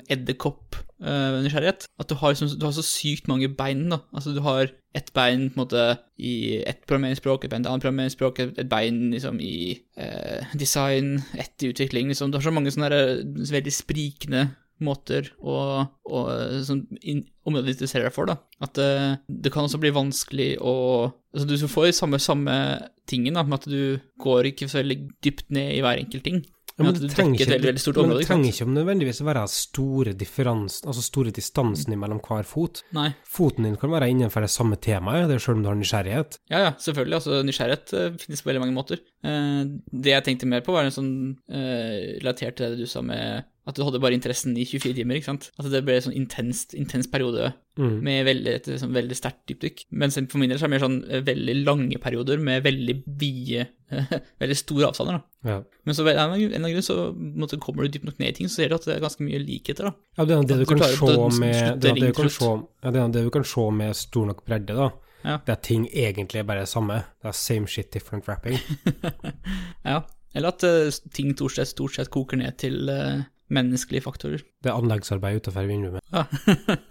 edderkopp-nysgjerrighet. 1.01 1.88
at 2.00 2.10
du 2.10 2.15
har, 2.15 2.29
liksom, 2.29 2.60
du 2.60 2.65
har, 2.65 2.72
så 2.75 2.86
sykt 2.86 3.27
mange 3.27 3.50
bein. 3.50 3.89
da. 3.89 4.00
Altså 4.13 4.34
Du 4.34 4.41
har 4.41 4.72
ett 4.93 5.13
bein 5.13 5.50
på 5.50 5.60
en 5.60 5.63
måte 5.65 5.98
i 6.17 6.63
ett 6.67 6.86
programmeringsspråk, 6.88 7.46
et 7.46 7.51
bein 7.51 7.62
i 7.62 7.65
et 7.65 7.72
annet 7.72 7.81
programmeringsspråk, 7.81 8.39
et, 8.39 8.58
et 8.60 8.70
bein 8.70 9.12
liksom 9.12 9.39
i 9.39 9.79
uh, 9.98 10.46
design, 10.53 11.22
ett 11.38 11.63
i 11.63 11.72
utvikling. 11.72 12.08
liksom. 12.08 12.31
Du 12.31 12.38
har 12.38 12.43
så 12.43 12.51
mange 12.51 12.72
sånne 12.72 12.91
der, 12.91 13.24
veldig 13.51 13.74
sprikende 13.74 14.50
måter 14.81 15.29
å, 15.38 15.86
å 15.86 16.20
du 17.63 17.72
interesserer 17.72 18.10
deg 18.10 18.15
for, 18.15 18.29
da. 18.29 18.39
At 18.62 18.77
uh, 18.81 19.17
det 19.27 19.53
kan 19.53 19.67
også 19.67 19.81
bli 19.81 19.93
vanskelig 19.96 20.55
å 20.60 20.75
Altså, 21.31 21.46
du 21.48 21.67
får 21.72 21.93
samme, 21.96 22.17
samme 22.20 22.53
tingen, 23.08 23.38
da, 23.38 23.46
med 23.48 23.62
at 23.62 23.67
du 23.72 24.01
går 24.20 24.50
ikke 24.50 24.67
så 24.67 24.81
veldig 24.81 24.98
dypt 25.24 25.46
ned 25.55 25.77
i 25.77 25.79
hver 25.79 26.01
enkelt 26.01 26.25
ting. 26.27 26.41
Ja, 26.81 26.91
men 26.91 27.01
det 27.01 27.11
trenger 27.13 27.39
ikke, 27.39 27.50
veldig, 27.51 27.69
veldig 27.69 27.83
område, 28.01 28.07
men 28.11 28.21
det 28.21 28.29
trenger 28.29 28.51
ikke 28.51 28.67
nødvendigvis 28.75 29.21
være 29.27 29.45
store 29.53 30.15
altså 30.88 31.05
store 31.05 31.33
distansen 31.35 31.97
mellom 32.01 32.21
hver 32.25 32.47
fot. 32.47 32.83
Nei. 32.97 33.09
Foten 33.27 33.67
din 33.67 33.77
kan 33.81 33.93
være 33.93 34.09
innenfor 34.13 34.45
det 34.45 34.51
samme 34.53 34.79
temaet, 34.81 35.29
det 35.29 35.38
er 35.38 35.45
selv 35.45 35.59
om 35.59 35.65
du 35.65 35.71
har 35.71 35.79
nysgjerrighet. 35.79 36.39
Ja, 36.51 36.65
ja, 36.67 36.71
selvfølgelig. 36.79 37.19
altså 37.21 37.41
Nysgjerrighet 37.47 37.93
eh, 37.97 38.11
finnes 38.25 38.43
på 38.43 38.51
veldig 38.51 38.65
mange 38.65 38.77
måter. 38.77 39.01
Eh, 39.24 39.63
det 39.94 40.16
jeg 40.16 40.25
tenkte 40.28 40.50
mer 40.50 40.63
på, 40.66 40.74
var 40.74 40.88
en 40.88 40.96
sånn 40.96 41.13
eh, 41.51 42.20
relatert 42.22 42.58
til 42.58 42.74
det 42.74 42.82
du 42.82 42.90
sa 42.90 43.04
med 43.06 43.46
at 43.70 43.78
du 43.78 43.84
hadde 43.86 44.00
bare 44.01 44.18
interessen 44.18 44.56
i 44.58 44.63
24 44.66 44.96
timer, 44.98 45.20
ikke 45.20 45.30
sant. 45.30 45.51
At 45.62 45.68
det 45.70 45.84
ble 45.86 46.00
en 46.00 46.08
sånn 46.08 46.18
intenst, 46.18 46.74
intens 46.78 47.10
periode 47.12 47.51
Mm. 47.80 48.01
med 48.04 48.25
veldig, 48.28 48.54
et 48.58 48.66
sånn 48.82 48.92
veldig 48.92 49.16
sterkt 49.16 49.46
dypdykk. 49.48 49.86
Mens 49.96 50.18
for 50.28 50.42
min 50.42 50.50
del 50.51 50.60
så 50.60 50.66
er 50.66 50.68
det 50.68 50.74
mer 50.74 50.84
sånn 50.84 50.98
eh, 51.08 51.22
veldig 51.24 51.54
lange 51.63 52.00
perioder 52.04 52.42
med 52.44 52.66
veldig 52.66 52.96
vide, 53.22 53.68
veldig 54.44 54.58
store 54.60 54.90
avstander, 54.90 55.22
da. 55.22 55.50
Ja. 55.50 55.56
Men 55.86 55.96
så 55.96 56.04
av 56.04 56.10
en 56.12 56.20
eller 56.36 56.58
annen 56.58 56.74
grunn 56.74 56.84
så 56.84 56.98
måte, 57.16 57.60
kommer 57.63 57.88
du 57.88 57.94
dypt 57.94 58.10
nok 58.10 58.20
ned 58.20 58.34
i 58.34 58.36
ting, 58.42 58.50
så 58.51 58.60
ser 58.60 58.74
du 58.74 58.75
at 58.75 58.90
det 58.90 58.98
er 58.98 59.06
ganske 59.06 59.24
mye 59.24 59.40
likheter, 59.40 59.88
da. 59.88 59.94
Ja, 60.20 60.25
det 60.28 60.36
er 60.36 60.44
det 60.50 60.58
du 60.60 60.66
du 60.66 60.74
kan 60.74 60.84
se 60.84 61.40
med 61.40 61.80
det, 61.80 61.96
det 61.96 63.24
du 63.24 63.32
kan 63.32 63.48
se 63.48 63.70
med 63.72 63.96
stor 63.96 64.28
nok 64.34 64.44
bredde, 64.44 64.75
da. 64.75 64.90
Ja. 65.24 65.38
Det 65.46 65.54
er 65.54 65.62
ting 65.63 65.86
egentlig 65.92 66.42
er 66.42 66.48
bare 66.48 66.63
det 66.66 66.72
samme. 66.72 67.04
Det 67.22 67.30
er 67.30 67.38
same 67.38 67.68
shit, 67.68 67.94
different 67.94 68.28
wrapping. 68.28 68.58
Ja. 69.92 70.01
Eller 70.34 70.54
at 70.54 70.63
uh, 70.63 71.10
ting 71.12 71.34
stort 71.36 71.58
sett, 71.58 71.68
stort 71.68 71.96
sett 71.98 72.10
koker 72.13 72.40
ned 72.40 72.56
til 72.62 72.88
uh, 72.88 73.24
menneskelige 73.51 74.06
faktorer. 74.06 74.44
Det 74.63 74.72
er 74.72 74.78
anleggsarbeid 74.78 75.42
utenfor 75.42 75.68
vinduet 75.68 75.98
mitt. 75.98 76.06
Ja. 76.13 76.24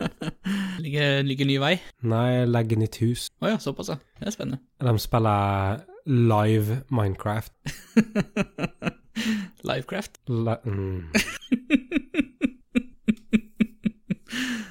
ligger, 0.85 1.23
ligger 1.25 1.49
ny 1.49 1.57
vei. 1.63 1.73
Nei, 2.05 2.45
legger 2.45 2.81
nytt 2.81 3.01
hus. 3.01 3.29
Å 3.41 3.55
ja, 3.55 3.61
såpass, 3.63 3.95
ja. 3.95 3.97
Det 4.21 4.29
er 4.29 4.37
spennende. 4.37 4.61
De 4.85 4.93
spiller 5.01 5.81
live 6.11 6.83
Minecraft. 6.93 7.55
Livecraft. 9.71 10.21
Li 10.29 10.57
mm. 10.65 11.11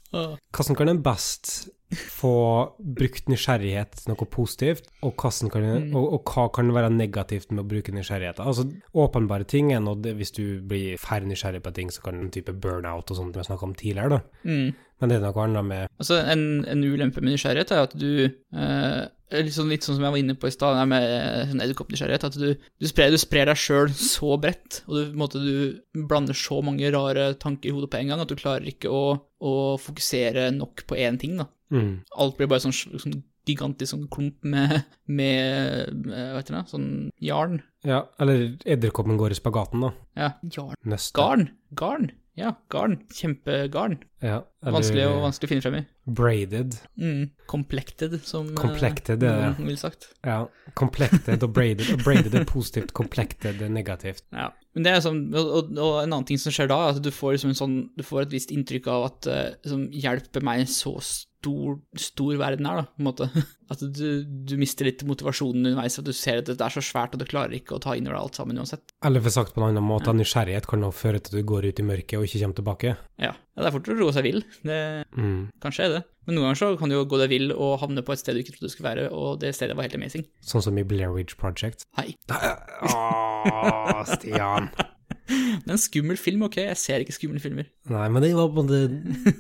Hvordan 0.10 0.76
kan 0.76 0.90
en 0.90 1.04
best 1.06 1.70
få 1.90 2.32
brukt 2.78 3.30
nysgjerrighet 3.32 3.96
til 3.98 4.12
noe 4.12 4.28
positivt, 4.30 4.90
og, 5.02 5.16
kan, 5.18 5.32
Mm. 5.50 5.96
og, 5.96 6.14
og 6.14 6.24
hva 6.30 6.48
kan 6.54 6.70
være 6.74 6.92
negativt 6.94 7.52
med 7.52 7.64
å 7.64 7.68
bruke 7.70 7.94
nysgjerrighet? 7.96 8.40
Altså, 8.40 8.68
åpenbare 8.94 9.48
ting 9.50 9.72
er 9.74 9.82
noe 9.82 9.96
hvis 9.98 10.32
du 10.36 10.62
blir 10.62 10.98
færre 11.02 11.26
nysgjerrig 11.26 11.64
på 11.66 11.74
ting, 11.74 11.90
så 11.90 12.04
kan 12.06 12.20
en 12.20 12.30
type 12.34 12.54
burnout 12.54 13.10
og 13.10 13.18
sånt 13.18 13.36
vi 13.36 13.44
snakka 13.48 13.66
om 13.66 13.74
tidligere, 13.74 14.20
da. 14.20 14.22
Mm. 14.44 14.74
Men 15.00 15.10
det 15.10 15.18
er 15.18 15.24
noe 15.24 15.46
annet 15.46 15.66
med 15.66 15.88
Altså, 15.98 16.20
en, 16.28 16.66
en 16.68 16.84
ulempe 16.84 17.22
med 17.24 17.34
nysgjerrighet 17.34 17.72
er 17.72 17.86
at 17.88 17.96
du 17.96 18.10
eh, 18.28 19.06
sånn, 19.30 19.70
litt 19.72 19.86
sånn 19.86 19.96
som 19.98 20.04
jeg 20.06 20.14
var 20.14 20.22
inne 20.22 20.36
på 20.36 20.50
i 20.50 20.54
stad, 20.54 20.80
med 20.92 21.06
eh, 21.06 21.46
sånn 21.50 21.64
edderkoppnysgjerrighet, 21.64 22.26
at 22.30 22.38
du, 22.38 22.50
du 22.56 22.90
sprer, 22.90 23.14
du 23.14 23.18
sprer 23.22 23.50
deg 23.50 23.58
sjøl 23.60 23.94
så 23.96 24.36
bredt, 24.42 24.82
og 24.90 24.98
du, 24.98 25.16
måte, 25.20 25.42
du 25.42 26.04
blander 26.10 26.38
så 26.38 26.60
mange 26.66 26.92
rare 26.94 27.32
tanker 27.40 27.72
i 27.72 27.74
hodet 27.76 27.92
på 27.94 28.02
en 28.02 28.12
gang 28.14 28.22
at 28.24 28.30
du 28.32 28.36
klarer 28.40 28.68
ikke 28.70 28.92
å, 28.92 29.06
å 29.40 29.54
fokusere 29.82 30.50
nok 30.58 30.86
på 30.90 31.00
én 31.00 31.18
ting, 31.22 31.40
da. 31.40 31.48
Mm. 31.74 31.92
Alt 32.22 32.38
blir 32.40 32.50
bare 32.52 32.64
sånn, 32.64 32.76
sånn 32.76 33.20
gigantisk 33.50 33.94
sånn 33.96 34.08
klump 34.12 34.44
med, 34.46 34.82
med, 35.06 36.00
med 36.06 36.32
Hva 36.34 36.42
heter 36.42 36.60
det? 36.60 36.64
Sånn 36.72 36.90
jarn. 37.24 37.60
Ja, 37.88 38.04
eller 38.22 38.52
edderkoppen 38.68 39.20
går 39.20 39.34
i 39.34 39.40
spagaten, 39.40 39.86
da. 39.88 39.94
Ja, 40.20 40.34
jarn. 40.54 40.80
Neste. 40.90 41.16
Garn. 41.18 41.50
Garn. 41.80 42.12
Ja, 42.40 42.54
garn. 42.72 43.02
Kjempegarn. 43.12 43.98
Ja, 44.24 44.38
eller 44.62 44.76
Vanskelig 44.78 45.08
og 45.10 45.18
vanskelig 45.26 45.48
å 45.48 45.52
finne 45.52 45.64
frem 45.66 45.78
i. 45.80 45.82
braided. 46.20 46.78
Mm. 47.00 47.26
Complected, 47.52 48.16
som 48.26 48.48
eh, 48.54 48.60
Complected, 48.60 49.26
noen 49.26 49.58
ville 49.60 49.80
sagt. 49.80 50.08
Ja, 50.26 50.46
complected 50.80 51.44
og 51.44 51.52
braided. 51.58 51.90
Og 51.94 52.04
braided 52.06 52.38
er 52.40 52.48
positivt, 52.48 52.94
complected 52.98 53.60
er 53.66 53.74
negativt. 53.74 54.24
Ja. 54.32 54.50
Men 54.78 54.86
det 54.86 54.94
er 54.94 55.04
sånn, 55.04 55.26
og, 55.34 55.50
og, 55.58 55.74
og 55.76 55.98
en 56.04 56.14
annen 56.14 56.28
ting 56.30 56.40
som 56.40 56.54
skjer 56.56 56.70
da, 56.72 56.80
er 56.86 56.96
at 56.96 57.04
du 57.04 57.12
får, 57.12 57.36
liksom 57.36 57.52
en 57.52 57.60
sånn, 57.60 57.78
du 57.98 58.06
får 58.08 58.24
et 58.28 58.36
visst 58.38 58.54
inntrykk 58.56 58.88
av 58.94 59.08
at 59.10 59.30
uh, 59.30 59.44
som 59.68 59.88
hjelper 59.92 60.46
meg 60.46 60.64
så 60.72 60.96
stor, 61.04 61.29
stor 61.44 62.36
verden 62.40 62.68
er, 62.68 62.82
da, 62.82 62.84
på 62.90 63.00
en 63.04 63.08
måte. 63.08 63.28
At 63.72 63.84
du, 63.86 64.24
du 64.26 64.56
mister 64.58 64.88
litt 64.88 65.04
motivasjonen 65.06 65.62
underveis, 65.70 66.00
at 66.02 66.08
du 66.08 66.14
ser 66.18 66.40
at 66.42 66.48
det 66.50 66.56
er 66.58 66.74
så 66.74 66.82
svært, 66.82 67.14
og 67.14 67.22
du 67.22 67.26
klarer 67.30 67.54
ikke 67.54 67.76
å 67.78 67.82
ta 67.84 67.94
inn 67.94 68.08
over 68.10 68.16
deg 68.18 68.24
alt 68.26 68.40
sammen 68.40 68.58
uansett. 68.58 68.96
Eller 69.06 69.22
for 69.22 69.30
sagt 69.36 69.54
på 69.54 69.62
en 69.62 69.68
annen 69.68 69.86
måte, 69.86 70.10
nysgjerrighet 70.18 70.66
kan 70.66 70.82
nå 70.82 70.90
føre 70.90 71.22
til 71.22 71.36
at 71.36 71.38
du 71.38 71.46
går 71.52 71.68
ut 71.70 71.82
i 71.84 71.86
mørket 71.86 72.18
og 72.18 72.26
ikke 72.26 72.42
kommer 72.42 72.58
tilbake. 72.58 72.96
Ja, 73.22 73.30
ja 73.36 73.62
det 73.62 73.70
er 73.70 73.76
fort 73.78 73.92
å 73.94 73.98
roe 74.00 74.16
seg 74.18 74.26
vill. 74.26 74.42
Det 74.66 74.80
Mm. 75.14 75.52
kanskje 75.62 75.86
er 75.86 75.94
det. 76.00 76.02
Men 76.26 76.36
noen 76.40 76.48
ganger 76.50 76.60
så 76.64 76.72
kan 76.82 76.90
du 76.90 76.96
jo 76.98 77.06
gå 77.10 77.22
deg 77.22 77.30
vill 77.30 77.54
og 77.54 77.78
havne 77.86 78.02
på 78.06 78.14
et 78.18 78.24
sted 78.24 78.34
du 78.34 78.42
ikke 78.42 78.58
trodde 78.58 78.70
du 78.70 78.74
skulle 78.74 78.90
være, 78.90 79.08
og 79.14 79.40
det 79.46 79.54
stedet 79.54 79.78
var 79.78 79.86
helt 79.86 79.98
amazing. 80.02 80.26
Sånn 80.42 80.66
som 80.66 80.78
i 80.82 80.84
Blair 80.84 81.14
Ridge 81.14 81.38
Project. 81.38 81.86
Hei. 81.98 82.16
Åh, 82.34 84.04
Stian. 84.16 84.70
Det 85.30 85.68
er 85.70 85.76
en 85.76 85.82
skummel 85.82 86.18
film, 86.20 86.44
ok? 86.48 86.58
Jeg 86.64 86.78
ser 86.82 87.04
ikke 87.04 87.16
skumle 87.16 87.42
filmer. 87.44 87.68
Nei, 87.92 88.06
men 88.12 88.24
det 88.26 88.32
var 88.38 88.52
både 88.54 88.82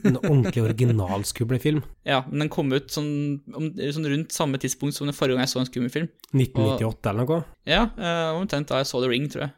en 0.05 0.19
ordentlig 0.21 0.63
original 0.63 1.25
skumle 1.27 1.59
film. 1.61 1.83
Ja, 2.09 2.23
men 2.29 2.45
den 2.45 2.49
kom 2.53 2.71
ut 2.73 2.89
sånn, 2.93 3.09
om, 3.53 3.67
sånn 3.93 4.07
rundt 4.09 4.33
samme 4.33 4.57
tidspunkt 4.61 4.95
som 4.97 5.09
den 5.09 5.13
forrige 5.17 5.37
gang 5.37 5.45
jeg 5.45 5.51
så 5.51 5.61
en 5.61 5.69
skummel 5.69 5.91
film. 5.93 6.07
1998 6.33 7.11
eller 7.11 7.27
noe. 7.27 7.41
Ja, 7.69 7.83
eh, 7.93 8.29
omtrent 8.37 8.71
da 8.71 8.79
jeg 8.81 8.89
så 8.89 9.01
The 9.03 9.11
Ring, 9.11 9.27
tror 9.29 9.45
jeg. 9.45 9.53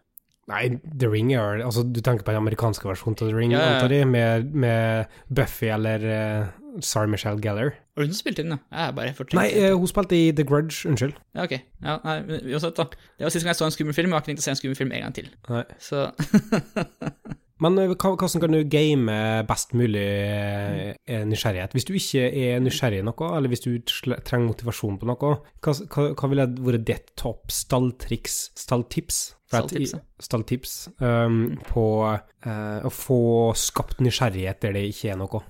Nei, 0.52 0.64
The 0.84 1.08
Ring 1.08 1.30
er 1.38 1.62
Altså, 1.64 1.84
du 1.86 2.02
tenker 2.04 2.26
på 2.26 2.34
den 2.34 2.42
amerikanske 2.42 2.90
versjonen 2.90 3.16
av 3.20 3.30
The 3.30 3.36
Ring, 3.38 3.54
Ja, 3.54 3.62
ja, 3.62 3.76
antar 3.78 3.94
jeg, 3.96 4.10
med, 4.10 4.50
med 4.52 5.14
Buffy 5.32 5.70
eller 5.72 6.04
uh, 6.04 6.50
Sarah 6.80 7.10
Michelle 7.12 7.42
Gellar. 7.44 7.74
Var 7.96 8.04
det 8.04 8.08
hun 8.08 8.14
som 8.16 8.22
spilte 8.24 8.44
inn, 8.46 8.54
da? 8.56 8.60
Jeg 8.72 8.96
bare. 8.96 9.28
Nei, 9.36 9.48
eh, 9.52 9.74
hun 9.76 9.88
spilte 9.92 10.16
i 10.16 10.32
The 10.32 10.46
Grudge, 10.48 10.86
unnskyld. 10.88 11.14
Ja, 11.36 11.44
ok. 11.44 11.58
Ja, 11.84 11.98
nei, 12.06 12.18
men 12.30 12.48
uansett, 12.54 12.76
da. 12.80 12.86
Det 13.20 13.26
var 13.28 13.34
siste 13.36 13.46
gang 13.46 13.54
jeg 13.56 13.60
så 13.60 13.68
en 13.68 13.76
skummel 13.76 13.98
film, 13.98 14.12
og 14.14 14.16
jeg 14.16 14.20
har 14.20 14.24
ikke 14.26 14.32
tenkt 14.32 14.44
å 14.44 14.48
se 14.48 14.54
en 14.56 14.62
skummel 14.62 14.80
film 14.80 14.92
en 14.96 15.06
gang 15.08 15.18
til. 15.20 15.32
Nei. 15.52 15.64
Så 15.84 16.08
Men 17.62 17.76
eh, 17.78 17.92
hva- 17.94 18.16
hvordan 18.18 18.42
kan 18.42 18.56
du 18.56 18.64
game 18.66 19.18
best 19.46 19.76
mulig 19.78 20.02
eh, 20.02 21.26
nysgjerrighet? 21.30 21.76
Hvis 21.78 21.86
du 21.86 21.92
ikke 21.94 22.24
er 22.32 22.64
nysgjerrig 22.64 23.04
i 23.04 23.06
noe, 23.06 23.28
eller 23.38 23.52
hvis 23.54 23.62
du 23.62 23.76
trenger 23.86 24.48
motivasjon 24.48 24.98
på 24.98 25.06
noe, 25.06 25.36
hva, 25.62 25.76
hva, 25.94 26.08
hva 26.18 26.30
ville 26.32 26.48
vært 26.58 26.88
ditt 26.90 27.12
topp 27.22 27.54
stalltriks, 27.54 28.40
stalltips? 28.58 29.20
For 29.52 29.62
at 29.68 29.76
i- 29.78 29.86
Stalltips, 29.86 29.94
ja. 29.94 30.02
Stalltips 30.26 30.74
um, 31.04 31.38
på 31.70 31.86
eh, 32.10 32.82
å 32.88 32.92
få 32.96 33.20
skapt 33.60 34.02
nysgjerrighet 34.02 34.62
der 34.66 34.74
det 34.80 34.88
ikke 34.90 35.12
er 35.14 35.20
noe. 35.22 35.44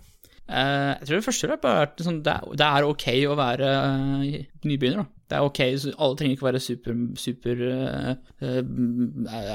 Eh, 0.51 0.91
jeg 0.99 1.07
tror 1.07 1.17
det 1.17 1.25
første 1.27 1.49
løpet 1.51 1.69
er 1.71 1.79
vært 1.81 2.03
sånn, 2.05 2.21
det 2.25 2.67
er 2.67 2.87
ok 2.87 3.07
å 3.31 3.39
være 3.39 3.71
eh, 3.79 4.37
nybegynner, 4.67 5.05
da. 5.05 5.20
Det 5.31 5.37
er 5.37 5.47
ok, 5.47 5.61
så 5.79 5.93
alle 5.95 6.17
trenger 6.19 6.35
ikke 6.35 6.47
være 6.49 6.59
super, 6.59 6.97
super 7.15 7.61
eh, 7.71 8.57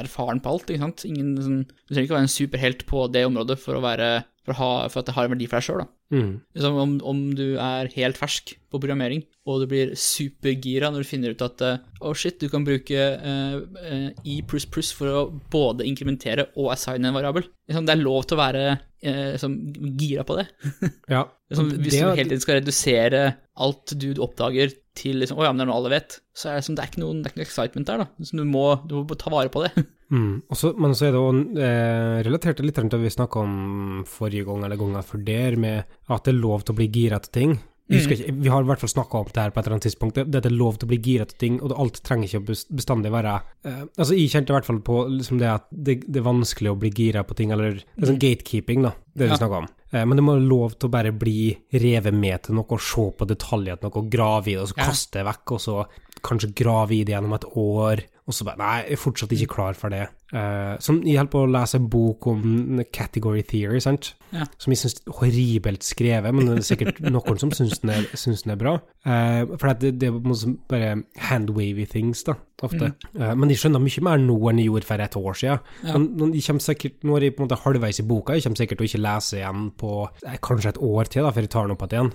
erfaren 0.01 0.41
på 0.41 0.55
alt, 0.55 0.71
ikke 0.73 0.85
sant. 0.87 1.05
Ingen, 1.05 1.35
sånn, 1.37 1.59
du 1.69 1.91
trenger 1.93 2.09
ikke 2.09 2.17
være 2.17 2.29
en 2.31 2.33
superhelt 2.33 2.87
på 2.89 3.03
det 3.13 3.27
området 3.29 3.59
for, 3.61 3.83
være, 3.85 4.09
for, 4.47 4.57
ha, 4.57 4.71
for 4.89 5.03
at 5.03 5.11
det 5.11 5.17
har 5.19 5.29
en 5.29 5.35
verdi 5.35 5.51
for 5.51 5.59
deg 5.59 5.67
sjøl, 5.69 5.85
da. 5.85 5.91
Mm. 6.15 6.31
Liksom 6.55 6.77
om, 6.79 6.93
om 7.11 7.21
du 7.35 7.59
er 7.59 7.91
helt 7.97 8.17
fersk 8.17 8.55
på 8.71 8.79
programmering, 8.79 9.25
og 9.45 9.61
du 9.63 9.67
blir 9.71 9.93
supergira 9.99 10.89
når 10.93 11.03
du 11.03 11.09
finner 11.11 11.35
ut 11.35 11.45
at 11.45 11.65
uh, 11.67 11.85
oh 12.01 12.15
shit, 12.17 12.39
du 12.41 12.49
kan 12.53 12.65
bruke 12.67 12.95
uh, 12.95 13.59
uh, 13.61 14.09
i 14.25 14.39
pluss 14.47 14.69
pluss 14.71 14.93
for 14.97 15.11
å 15.11 15.25
både 15.53 15.87
inkrementere 15.89 16.49
og 16.55 16.71
assigne 16.77 17.11
en 17.11 17.19
variabel. 17.19 17.45
Liksom, 17.69 17.85
det 17.85 17.97
er 17.97 18.03
lov 18.05 18.25
til 18.25 18.39
å 18.39 18.43
være 18.43 18.67
liksom, 19.07 19.59
gira 19.99 20.25
på 20.27 20.39
det. 20.41 20.49
Ja. 21.13 21.27
Liksom, 21.51 21.69
hvis 21.79 21.95
det 21.95 22.03
du 22.03 22.17
hele 22.17 22.31
tiden 22.31 22.43
skal 22.43 22.61
redusere 22.63 23.23
alt 23.63 23.93
du 23.99 24.09
oppdager 24.23 24.73
til 24.99 25.21
liksom, 25.23 25.39
å 25.41 25.47
ja, 25.47 25.53
men 25.53 25.61
det 25.61 25.67
er 25.67 25.71
noe 25.71 25.81
alle 25.81 25.93
vet, 25.93 26.19
så 26.37 26.49
er 26.49 26.57
det, 26.57 26.63
liksom, 26.65 26.79
det 26.79 26.85
er 26.85 26.91
ikke 26.93 27.03
noe, 27.03 27.19
det 27.19 27.29
er 27.29 27.35
ikke 27.35 27.41
noe 27.41 27.49
excitement 27.49 27.91
der, 27.91 28.03
da. 28.03 28.09
Liksom, 28.23 28.41
du, 28.41 28.47
må, 28.49 28.65
du 28.89 28.97
må 29.03 29.19
ta 29.19 29.33
vare 29.35 29.53
på 29.53 29.67
det. 29.67 29.75
Mm. 30.07 30.45
Også, 30.55 30.69
men 30.79 30.93
så 30.95 31.09
er 31.09 31.17
det 31.17 31.19
òg 31.19 31.57
eh, 31.59 32.19
relatert 32.23 32.61
litt 32.63 32.77
til 32.79 32.87
det 32.93 33.01
vi 33.03 33.11
snakka 33.11 33.41
om 33.43 34.05
forrige 34.07 34.47
gang, 34.47 34.61
eller 34.63 34.79
gangen 34.79 35.03
før 35.03 35.25
der, 35.27 35.57
med 35.59 35.97
at 36.07 36.29
det 36.29 36.31
er 36.31 36.39
lov 36.39 36.63
til 36.63 36.77
å 36.77 36.79
bli 36.79 36.87
gira 36.95 37.19
til 37.25 37.33
ting. 37.35 37.57
Jeg 37.89 38.03
ikke, 38.03 38.33
Vi 38.43 38.49
har 38.51 38.65
i 38.65 38.67
hvert 38.67 38.81
fall 38.83 38.91
snakka 38.91 39.19
om 39.21 39.27
det 39.31 39.37
her 39.43 39.51
på 39.55 39.61
et 39.61 39.67
eller 39.67 39.77
annet 39.77 39.87
tidspunkt. 39.87 40.15
Det, 40.19 40.25
det 40.43 40.47
er 40.47 40.51
lov 40.57 40.75
til 40.79 40.89
å 40.89 40.91
bli 40.91 40.99
gira 40.99 41.25
til 41.31 41.39
ting, 41.39 41.59
og 41.63 41.71
alt 41.79 42.01
trenger 42.03 42.27
ikke 42.27 42.41
å 42.43 42.57
bestandig 42.75 43.13
være 43.15 43.35
eh, 43.65 43.85
Altså, 43.97 44.17
Jeg 44.19 44.33
kjente 44.33 44.51
i 44.51 44.57
hvert 44.57 44.67
fall 44.67 44.81
på 44.81 44.97
liksom 45.13 45.39
det 45.39 45.47
at 45.53 45.69
det, 45.71 46.01
det 46.11 46.19
er 46.19 46.27
vanskelig 46.27 46.73
å 46.73 46.79
bli 46.83 46.91
gira 46.91 47.23
på 47.23 47.37
ting, 47.39 47.53
eller 47.55 47.79
det 47.79 48.03
er 48.03 48.11
sånn 48.11 48.19
gatekeeping, 48.19 48.83
da, 48.83 48.93
det 49.15 49.29
vi 49.29 49.31
Ja. 49.31 49.39
snakker 49.39 49.63
om. 49.63 49.69
Eh, 49.93 50.05
men 50.05 50.17
det 50.19 50.25
må 50.27 50.35
være 50.35 50.49
lov 50.51 50.75
til 50.81 50.89
å 50.89 50.95
bare 50.97 51.13
bli 51.15 51.57
revet 51.79 52.15
med 52.15 52.43
til 52.43 52.59
noe, 52.59 52.79
se 52.83 53.07
på 53.17 53.29
detaljer 53.31 53.79
til 53.79 53.89
noe, 53.91 54.09
grave 54.11 54.49
i 54.51 54.55
det, 54.57 54.63
og 54.67 54.69
så 54.73 54.79
Ja. 54.79 54.85
kaste 54.91 55.13
det 55.21 55.27
vekk, 55.31 55.53
og 55.53 55.61
så 55.61 55.87
kanskje 56.27 56.55
grave 56.59 56.91
i 56.99 57.05
det 57.05 57.15
gjennom 57.15 57.35
et 57.39 57.47
år, 57.55 58.03
og 58.27 58.35
så 58.35 58.47
bare 58.47 58.59
Nei, 58.59 58.77
jeg 58.83 58.97
er 58.97 59.01
fortsatt 59.01 59.33
ikke 59.37 59.53
klar 59.55 59.77
for 59.79 59.95
det. 59.95 60.09
Uh, 60.35 60.75
som 60.83 60.99
jeg 61.07 61.21
holder 61.21 61.31
på 61.31 61.43
å 61.45 61.51
lese 61.55 61.79
en 61.79 61.87
bok 61.91 62.27
om 62.33 62.81
category 62.95 63.45
theory, 63.47 63.79
sant? 63.83 64.15
Ja. 64.35 64.43
som 64.59 64.73
jeg 64.75 64.81
syns 64.81 64.97
er 64.99 65.15
horribelt 65.21 65.87
skrevet, 65.87 66.35
men 66.35 66.49
det 66.49 66.57
er 66.59 66.65
sikkert 66.67 66.99
noen 67.15 67.39
som 67.39 67.53
syns 67.55 67.79
den 67.85 68.09
syns 68.19 68.43
den 68.43 68.57
er 68.57 68.59
bra. 68.61 68.75
Uh, 69.07 69.55
for 69.55 69.71
det, 69.79 69.95
det 70.03 70.11
er 70.11 70.19
bare 70.67 70.97
handwavy 71.29 71.87
things, 71.87 72.25
da, 72.27 72.35
ofte. 72.67 72.91
Eh, 73.15 73.33
men 73.37 73.51
de 73.51 73.57
skjønner 73.59 73.83
mye 73.83 74.03
mer 74.05 74.21
nå 74.23 74.37
enn 74.51 74.61
de 74.61 74.67
gjorde 74.67 74.89
for 74.89 75.05
et 75.05 75.19
år 75.21 75.39
siden. 75.39 75.73
Ja. 75.87 75.97
Men, 76.01 76.33
de 76.35 76.43
sikkert, 76.43 76.99
nå 77.07 77.17
er 77.17 77.29
jeg 77.29 77.37
på 77.37 77.45
en 77.45 77.49
måte 77.49 77.61
halvveis 77.63 78.01
i 78.03 78.07
boka, 78.09 78.37
jeg 78.37 78.47
kommer 78.47 78.61
sikkert 78.61 78.81
til 78.81 78.87
å 78.87 78.91
ikke 78.91 79.03
lese 79.05 79.39
igjen 79.41 79.69
på 79.79 79.93
eh, 80.25 80.39
kanskje 80.43 80.75
et 80.75 80.83
år 80.91 81.13
til, 81.13 81.27
da, 81.27 81.35
før 81.37 81.47
jeg 81.47 81.53
tar 81.55 81.69
den 81.69 81.77
opp 81.77 81.87
igjen. 81.87 82.13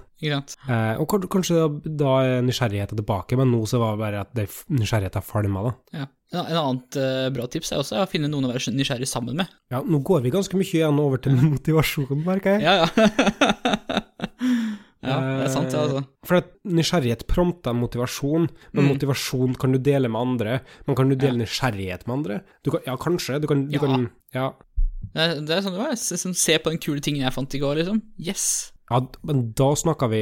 Og 1.02 1.15
kanskje 1.32 1.62
da, 1.62 1.93
da 2.04 2.15
er 2.26 2.43
nysgjerrigheten 2.45 3.00
tilbake, 3.00 3.39
men 3.39 3.54
nå 3.54 3.63
så 3.69 3.80
var 3.82 3.95
det 3.95 4.04
bare 4.04 4.26
at 4.26 4.36
nysgjerrigheten 4.74 5.26
falma, 5.26 5.69
da. 5.69 6.00
Ja. 6.00 6.00
En 6.31 6.45
en 6.45 6.55
annet 6.61 6.95
uh, 6.95 7.27
bra 7.35 7.43
tips 7.51 7.73
er 7.73 7.81
også 7.81 7.97
å 7.99 8.07
finne 8.07 8.29
noen 8.31 8.45
å 8.47 8.51
være 8.53 8.71
nysgjerrig 8.71 9.07
sammen 9.09 9.35
med. 9.41 9.49
Ja, 9.73 9.81
nå 9.83 9.99
går 10.07 10.21
vi 10.23 10.31
ganske 10.31 10.55
mye 10.55 10.69
igjen 10.77 10.99
over 11.03 11.19
til 11.19 11.35
motivasjon, 11.53 12.21
merker 12.23 12.55
jeg. 12.55 12.63
Ja, 12.63 12.85
ja. 12.85 12.87
ja, 15.01 15.17
det 15.17 15.45
er 15.47 15.51
sant, 15.51 15.71
det, 15.73 15.79
altså. 15.81 16.03
For 16.27 16.39
at 16.39 16.51
nysgjerrighet 16.67 17.25
prompter 17.29 17.73
motivasjon, 17.77 18.47
men 18.73 18.85
Mm. 18.85 18.91
motivasjon 18.93 19.55
kan 19.59 19.71
du 19.75 19.79
dele 19.79 20.07
med 20.11 20.21
andre. 20.21 20.59
Men 20.87 20.95
kan 20.95 21.09
du 21.09 21.15
dele 21.15 21.41
nysgjerrighet 21.41 22.05
med 22.07 22.15
andre? 22.19 22.41
Du 22.63 22.71
kan, 22.71 22.81
ja, 22.87 22.95
kanskje. 22.97 23.39
Du 23.41 23.47
kan, 23.47 23.67
du 23.67 23.73
Ja. 23.75 23.79
kan 23.79 24.09
ja. 24.33 24.51
Det 25.13 25.21
er, 25.21 25.35
det 25.41 25.55
er 25.57 25.61
sånn, 25.65 25.77
det 25.81 25.97
sånn, 26.21 26.35
se 26.37 26.57
på 26.61 26.69
den 26.69 26.77
kule 26.79 27.01
tingen 27.01 27.23
jeg 27.25 27.33
fant 27.33 27.53
i 27.55 27.59
går, 27.59 27.75
liksom. 27.81 28.01
Yes! 28.21 28.71
Ja, 28.91 28.99
men 29.23 29.39
da 29.56 29.69
snakker 29.80 30.10
vi 30.12 30.19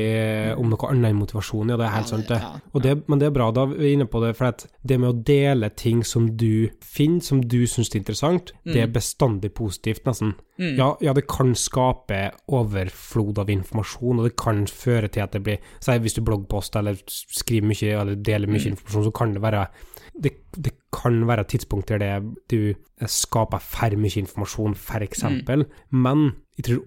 om 0.53 0.69
noe 0.69 0.89
annet 0.91 1.09
enn 1.09 1.17
motivasjon, 1.19 1.71
ja, 1.73 1.77
det 1.79 1.87
er 1.87 1.95
helt 1.95 2.11
sant, 2.11 2.29
det. 2.29 2.37
det. 2.85 2.93
Men 3.09 3.19
det 3.21 3.27
er 3.27 3.33
bra, 3.35 3.47
da 3.55 3.65
vi 3.71 3.79
er 3.89 3.95
inne 3.97 4.05
på 4.09 4.21
det, 4.21 4.35
for 4.37 4.53
det 4.85 4.99
med 5.01 5.09
å 5.09 5.23
dele 5.25 5.71
ting 5.73 6.03
som 6.05 6.27
du 6.37 6.69
finner, 6.85 7.23
som 7.25 7.41
du 7.41 7.63
syns 7.67 7.89
er 7.95 7.99
interessant, 8.03 8.53
det 8.69 8.83
er 8.85 8.93
bestandig 8.93 9.51
positivt, 9.57 10.05
nesten. 10.05 10.35
Mm. 10.59 10.73
Ja, 10.77 10.89
ja, 11.01 11.13
det 11.15 11.25
kan 11.31 11.53
skape 11.55 12.21
overflod 12.51 13.39
av 13.41 13.49
informasjon, 13.49 14.19
og 14.19 14.27
det 14.29 14.35
kan 14.39 14.65
føre 14.67 15.07
til 15.09 15.23
at 15.23 15.31
det 15.33 15.43
blir 15.45 15.57
Si 15.79 15.95
hvis 15.97 16.13
du 16.17 16.21
bloggposter 16.21 16.79
eller 16.83 16.99
skriver 17.07 17.67
mye 17.71 17.93
eller 18.01 18.15
deler 18.15 18.47
mye 18.51 18.59
Mm. 18.59 18.73
informasjon, 18.75 19.05
så 19.07 19.13
kan 19.15 19.33
det 19.33 19.41
være 19.41 19.67
det, 20.19 20.31
det 20.51 20.73
kan 20.91 21.21
være 21.27 21.45
tidspunkter 21.47 21.97
der 22.01 22.19
du 22.51 22.73
skaper 23.07 23.59
for 23.63 23.95
mye 23.95 24.19
informasjon, 24.19 24.75
f.eks., 24.75 25.23
Mm. 25.23 25.65
men 25.91 26.31
jeg 26.57 26.65
tror 26.65 26.83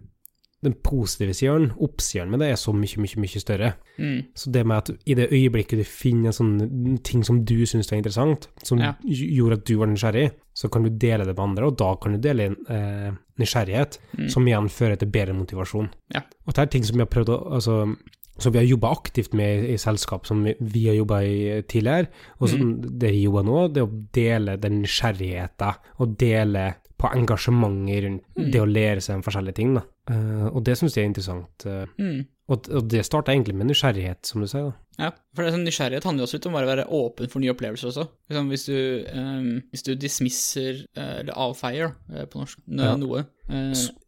den 0.62 0.74
positive 0.84 1.34
siden, 1.34 1.72
oppsiden 1.82 2.30
med 2.30 2.38
det, 2.40 2.50
er 2.52 2.58
så 2.60 2.70
mye, 2.72 3.00
mye, 3.02 3.18
mye 3.24 3.40
større. 3.42 3.72
Mm. 3.98 4.20
Så 4.38 4.52
det 4.54 4.62
med 4.66 4.76
at 4.76 4.90
i 5.10 5.14
det 5.18 5.28
øyeblikket 5.32 5.80
du 5.80 5.84
finner 5.88 6.30
en 6.30 6.36
sånn 6.38 6.98
ting 7.02 7.24
som 7.26 7.40
du 7.44 7.56
syns 7.66 7.90
er 7.92 7.96
interessant, 7.98 8.46
som 8.62 8.78
Ja. 8.78 8.92
gjorde 9.02 9.58
at 9.58 9.64
du 9.66 9.76
var 9.76 9.86
nysgjerrig, 9.90 10.30
så 10.54 10.70
kan 10.70 10.82
du 10.84 10.90
dele 10.90 11.24
det 11.26 11.34
med 11.36 11.42
andre, 11.48 11.66
og 11.66 11.76
da 11.78 11.94
kan 11.96 12.12
du 12.12 12.18
dele 12.18 12.54
eh, 12.68 13.10
nysgjerrighet, 13.38 13.98
Mm. 14.18 14.28
som 14.28 14.46
igjen 14.46 14.68
fører 14.68 14.96
til 14.98 15.08
bedre 15.10 15.34
motivasjon. 15.34 15.88
Ja. 16.14 16.20
Og 16.46 16.54
det 16.54 16.58
er 16.62 16.66
ting 16.66 16.84
som 16.84 16.96
vi 16.96 17.02
har 17.02 17.10
prøvd 17.10 17.28
å 17.34 17.52
altså, 17.54 17.96
som 18.38 18.52
vi 18.52 18.58
har 18.58 18.66
jobba 18.66 18.90
aktivt 18.92 19.34
med 19.34 19.64
i, 19.68 19.76
selskap, 19.76 20.24
som 20.26 20.42
vi, 20.44 20.86
har 20.86 20.94
jobba 20.94 21.18
i 21.22 21.62
tidligere, 21.68 22.08
og 22.40 22.48
som 22.48 22.80
det 22.80 23.10
vi 23.12 23.24
jobber 23.24 23.42
nå, 23.44 23.72
det 23.74 23.82
er 23.82 23.86
å 23.86 24.06
dele 24.12 24.56
den 24.58 24.80
nysgjerrigheten, 24.82 25.74
og 26.00 26.16
dele 26.18 26.74
på 26.98 27.10
engasjementet 27.12 28.04
rundt 28.04 28.52
det 28.52 28.60
å 28.62 28.66
lære 28.66 29.00
seg 29.02 29.16
om 29.18 29.22
forskjellige 29.26 29.54
ting. 29.58 29.74
Da. 29.74 29.82
Eh, 30.10 30.46
og 30.50 30.64
det 30.66 30.74
syns 30.80 30.96
jeg 30.96 31.04
er 31.04 31.10
interessant. 31.12 31.66
Uh, 31.66 31.86
Mm. 31.98 32.24
og, 32.50 32.66
og 32.74 32.88
det 32.90 33.04
starta 33.06 33.30
egentlig 33.32 33.54
med 33.54 33.68
nysgjerrighet, 33.70 34.26
som 34.26 34.40
du 34.42 34.48
sier. 34.50 34.64
da. 34.72 34.72
Ja, 34.98 35.10
for 35.34 35.42
det 35.42 35.52
er 35.52 35.54
sånn 35.56 35.64
nysgjerrighet 35.64 36.04
handler 36.04 36.22
jo 36.22 36.26
også 36.26 36.36
litt 36.40 36.46
om 36.50 36.56
å 36.58 36.62
være 36.66 36.84
åpen 36.90 37.30
for 37.30 37.40
nye 37.40 37.52
opplevelser 37.54 37.88
også. 37.92 38.04
Liksom, 38.28 38.48
hvis, 38.52 38.64
du, 38.66 39.04
um, 39.14 39.62
hvis 39.70 39.82
du 39.86 39.92
dismisser, 39.94 40.82
uh, 40.98 41.20
eller 41.22 41.32
avfeier 41.38 41.94
på 42.28 42.42
norsk, 42.42 42.58
no, 42.66 42.82
Ja. 42.82 42.96
noe, 42.96 43.24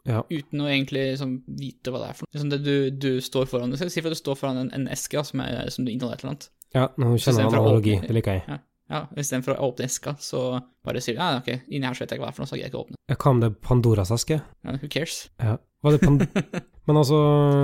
Ja. 0.05 0.21
uten 0.29 0.61
å 0.61 0.67
egentlig 0.69 1.07
liksom, 1.15 1.39
vite 1.49 1.91
hva 1.95 2.03
det 2.03 2.11
er 2.11 2.19
for 2.19 2.27
noe. 2.27 2.35
Liksom 2.35 2.51
det 2.51 2.61
du, 2.65 2.91
du 2.91 3.21
står 3.21 3.47
foran, 3.49 3.73
Si 3.79 4.01
for 4.03 4.11
at 4.11 4.19
du 4.19 4.21
står 4.21 4.37
foran 4.37 4.59
en, 4.67 4.71
en 4.75 4.89
eske 4.89 5.17
da, 5.17 5.23
som, 5.25 5.41
er, 5.41 5.71
som 5.71 5.85
du 5.87 5.93
inneholder 5.95 6.19
et 6.19 6.25
eller 6.25 6.35
annet. 6.35 6.49
ja, 6.75 6.89
nå 6.99 7.15
kjenner 7.17 7.47
jeg 7.47 7.53
analogi. 7.55 8.01
Det 8.03 8.11
liker 8.19 8.33
jeg. 8.41 8.45
Ja, 8.49 8.59
ja 8.95 9.03
Istedenfor 9.19 9.57
å 9.59 9.71
åpne 9.71 9.89
eska, 9.91 10.15
så 10.23 10.45
bare 10.87 11.03
sier 11.03 11.19
du 11.19 11.23
ja, 11.23 11.35
ok, 11.41 11.51
inni 11.69 11.89
her 11.89 11.97
så 11.97 12.05
vet 12.05 12.15
jeg 12.15 12.21
ikke 12.21 12.27
hva 12.27 12.31
det 12.31 12.35
er 12.35 12.39
for 12.39 12.45
noe, 12.45 12.51
så 12.51 12.59
gidder 12.59 12.69
jeg 12.69 12.73
ikke 12.73 12.83
å 12.83 12.87
åpne. 12.87 13.01
Hva 13.15 13.33
om 13.33 13.43
det 13.43 13.51
er 13.51 13.57
Pandoras 13.69 14.15
eske? 14.15 14.41
Ja, 14.41 14.77
who 14.79 14.91
cares? 14.93 15.25
Ja. 15.43 15.59
Var 15.85 15.93
det 15.93 16.01
Pan 16.01 16.17
Men 16.87 16.99
altså 17.01 17.19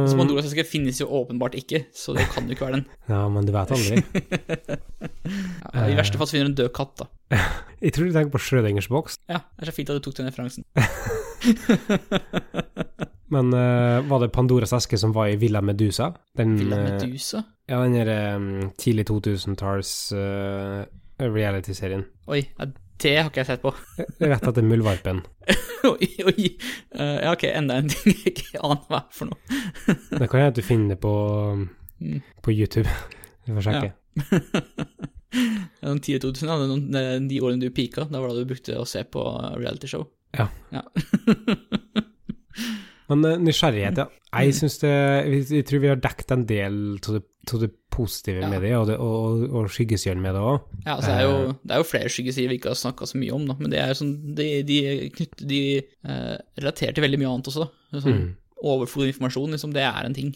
Så 0.08 0.16
Pandoras 0.16 0.46
eske 0.48 0.64
finnes 0.68 1.00
jo 1.00 1.06
åpenbart 1.20 1.56
ikke, 1.56 1.82
så 1.96 2.14
det 2.16 2.24
kan 2.32 2.48
jo 2.48 2.56
ikke 2.56 2.66
være 2.66 2.78
den. 2.78 2.86
Ja, 3.08 3.20
men 3.32 3.48
du 3.48 3.52
vet 3.56 3.74
aldri. 3.76 4.00
Ja, 5.70 5.84
I 5.86 5.94
verste 5.94 6.18
fall 6.18 6.26
så 6.26 6.34
finner 6.34 6.48
du 6.48 6.50
en 6.50 6.58
død 6.58 6.70
katt, 6.74 7.02
da. 7.02 7.38
Jeg 7.84 7.94
tror 7.94 8.08
du 8.08 8.14
tenker 8.16 8.32
på 8.32 8.40
Schrødingers 8.42 8.88
boks, 8.90 9.16
Ja, 9.30 9.42
det 9.56 9.64
er 9.64 9.70
så 9.70 9.76
fint 9.76 9.92
at 9.92 10.00
du 10.00 10.04
tok 10.04 10.16
den 10.18 10.28
referansen. 10.28 10.64
men 13.34 13.52
uh, 13.54 14.00
var 14.10 14.24
det 14.24 14.32
Pandoras 14.34 14.74
eske 14.76 14.98
som 15.00 15.14
var 15.16 15.30
i 15.30 15.38
Villa 15.40 15.62
Medusa? 15.64 16.10
Den, 16.36 16.56
Villa 16.58 16.80
eh, 16.80 16.88
Medusa? 16.88 17.44
Ja, 17.70 17.80
den 17.84 17.94
der 17.94 18.36
um, 18.36 18.72
tidlig 18.80 19.06
2000-talls 19.12 19.92
uh, 20.16 20.82
reality-serien. 21.20 22.04
Oi, 22.28 22.40
ja, 22.58 22.66
det 23.00 23.12
har 23.16 23.30
ikke 23.30 23.40
jeg 23.42 23.46
sett 23.50 23.62
på. 23.62 23.72
Rett 24.32 24.46
etter 24.48 24.62
Muldvarpen. 24.66 25.22
oi, 25.90 26.08
oi. 26.26 26.48
Uh, 26.94 27.18
ja, 27.24 27.30
ok, 27.32 27.44
enda 27.54 27.78
en 27.80 27.88
ting 27.92 28.12
jeg 28.16 28.34
ikke 28.34 28.60
aner 28.64 28.82
hva 28.90 29.02
er 29.04 29.14
for 29.16 29.30
noe. 29.30 29.60
Det 30.20 30.28
kan 30.28 30.40
hende 30.44 30.56
du 30.60 30.62
finner 30.66 30.94
det 30.96 31.00
på, 31.04 31.14
Mm. 32.00 32.20
på 32.40 32.52
YouTube. 32.56 32.88
Vi 33.44 33.52
får 33.52 33.64
sjekke. 33.66 33.88
Ja, 35.80 35.88
Den 35.90 36.00
tidlige 36.00 36.22
2000, 36.24 36.48
ja, 36.48 36.54
den- 36.66 36.86
den- 36.94 37.26
de 37.28 37.40
årene 37.44 37.60
du 37.60 37.70
pika, 37.70 38.06
da 38.08 38.20
var 38.22 38.28
det 38.32 38.40
du 38.46 38.48
brukte 38.54 38.76
å 38.80 38.86
se 38.88 39.02
på 39.04 39.20
realityshow. 39.60 40.06
Ja. 40.32 40.46
Ja. 40.72 40.80
Men 43.10 43.24
eh, 43.26 43.36
nysgjerrighet, 43.42 43.98
ja. 43.98 44.06
Mm. 44.30 44.40
Jeg 44.44 44.54
syns 44.54 44.76
det 44.78 44.90
Jeg 45.50 45.64
tror 45.66 45.80
vi 45.82 45.88
har 45.90 45.98
dekket 45.98 46.30
en 46.36 46.44
del 46.46 46.74
av 47.02 47.16
det, 47.18 47.22
det 47.64 47.70
positive 47.90 48.40
Ja. 48.44 48.48
med 48.52 48.62
det, 48.62 48.70
og, 48.78 48.86
det, 48.86 48.96
og, 49.02 49.42
og 49.50 49.70
skyggesidene 49.74 50.22
med 50.22 50.36
det 50.38 50.42
òg. 50.46 50.60
Ja, 50.86 50.94
altså, 50.96 51.10
det, 51.10 51.16
er 51.16 51.24
Eh. 51.26 51.30
jo, 51.30 51.54
det 51.66 51.74
er 51.74 51.80
jo 51.82 51.88
flere 51.90 52.08
skyggesider 52.14 52.48
vi 52.52 52.58
ikke 52.60 52.70
har 52.70 52.78
snakka 52.78 53.08
så 53.10 53.18
mye 53.18 53.32
om, 53.34 53.46
da, 53.50 53.56
men 53.58 53.70
det 53.74 53.80
er 53.82 53.96
sånn, 53.98 54.12
de, 54.38 54.48
de, 54.68 54.78
knytt, 55.16 55.42
de 55.50 55.62
eh, 55.80 56.36
relaterer 56.60 56.94
til 56.94 57.02
veldig 57.08 57.18
mye 57.24 57.32
annet 57.34 57.50
også. 57.50 57.66
da. 57.66 57.98
Sånn, 58.04 58.20
Mm. 58.20 58.36
Overflod 58.60 59.06
av 59.06 59.08
informasjon, 59.08 59.52
liksom, 59.56 59.70
det 59.72 59.80
er 59.88 60.04
en 60.04 60.12
ting. 60.14 60.34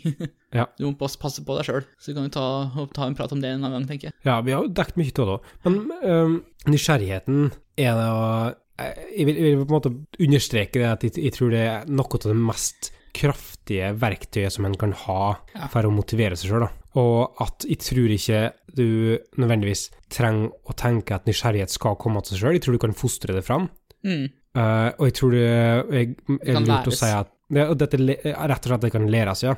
Ja. 0.56 0.64
Du 0.80 0.86
må 0.86 0.94
passe, 0.96 1.18
på 1.44 1.56
deg 1.58 1.66
sjøl, 1.68 1.82
så 2.00 2.08
vi 2.08 2.14
kan 2.16 2.24
jo 2.24 2.32
ta, 2.32 2.86
ta 2.96 3.04
en 3.06 3.14
prat 3.14 3.30
om 3.36 3.40
det 3.42 3.50
en 3.52 3.60
annen 3.66 3.82
gang, 3.82 3.86
tenker 3.90 4.08
jeg. 4.08 4.14
Ja, 4.24 4.38
vi 4.40 4.54
har 4.56 4.64
jo 4.64 4.70
dekket 4.72 4.96
mye 4.96 5.12
av 5.12 5.28
det 5.28 5.34
òg. 5.34 5.50
Men 5.66 5.76
øhm, 6.08 6.36
nysgjerrigheten 6.72 7.50
er 7.76 7.98
da 8.00 8.54
jeg 8.78 9.26
vil, 9.28 9.36
jeg 9.38 9.56
vil 9.56 9.64
på 9.64 9.70
en 9.70 9.76
måte 9.76 9.94
understreke 10.24 10.80
det 10.80 10.88
at 10.90 11.04
jeg, 11.06 11.16
jeg 11.28 11.34
tror 11.36 11.52
det 11.54 11.62
er 11.62 11.90
noe 11.90 12.18
av 12.18 12.24
det 12.26 12.38
mest 12.38 12.90
kraftige 13.14 13.92
verktøyet 14.02 14.50
som 14.52 14.66
en 14.66 14.74
kan 14.78 14.92
ha 15.04 15.36
Ja. 15.54 15.68
for 15.70 15.86
å 15.86 15.92
motivere 15.94 16.34
seg 16.36 16.50
sjøl. 16.50 16.66
Og 16.98 17.36
at 17.42 17.66
jeg 17.68 17.78
tror 17.82 18.10
ikke 18.14 18.40
du 18.74 19.18
nødvendigvis 19.38 19.88
trenger 20.10 20.50
å 20.66 20.74
tenke 20.78 21.14
at 21.14 21.26
nysgjerrighet 21.26 21.70
skal 21.70 21.94
komme 21.98 22.22
til 22.22 22.34
seg 22.34 22.42
sjøl. 22.42 22.56
Jeg 22.58 22.64
tror 22.66 22.74
du 22.78 22.82
kan 22.82 22.96
fostre 22.98 23.34
det 23.36 23.44
fram. 23.46 23.68
Mm. 24.02 24.26
Uh, 24.54 24.90
og 24.98 25.06
jeg 25.08 25.14
tror 25.18 25.30
det 25.34 25.46
er 25.46 26.60
lurt 26.62 26.90
å 26.90 26.94
si 26.94 27.10
at 27.10 27.30
ja, 27.52 27.66
og 27.70 27.76
dette 27.78 27.98
er 28.00 28.48
rett 28.48 28.64
og 28.64 28.70
slett 28.70 28.78
at 28.78 28.80
det 28.86 28.92
kan 28.92 29.08
læres, 29.10 29.42
ja. 29.44 29.50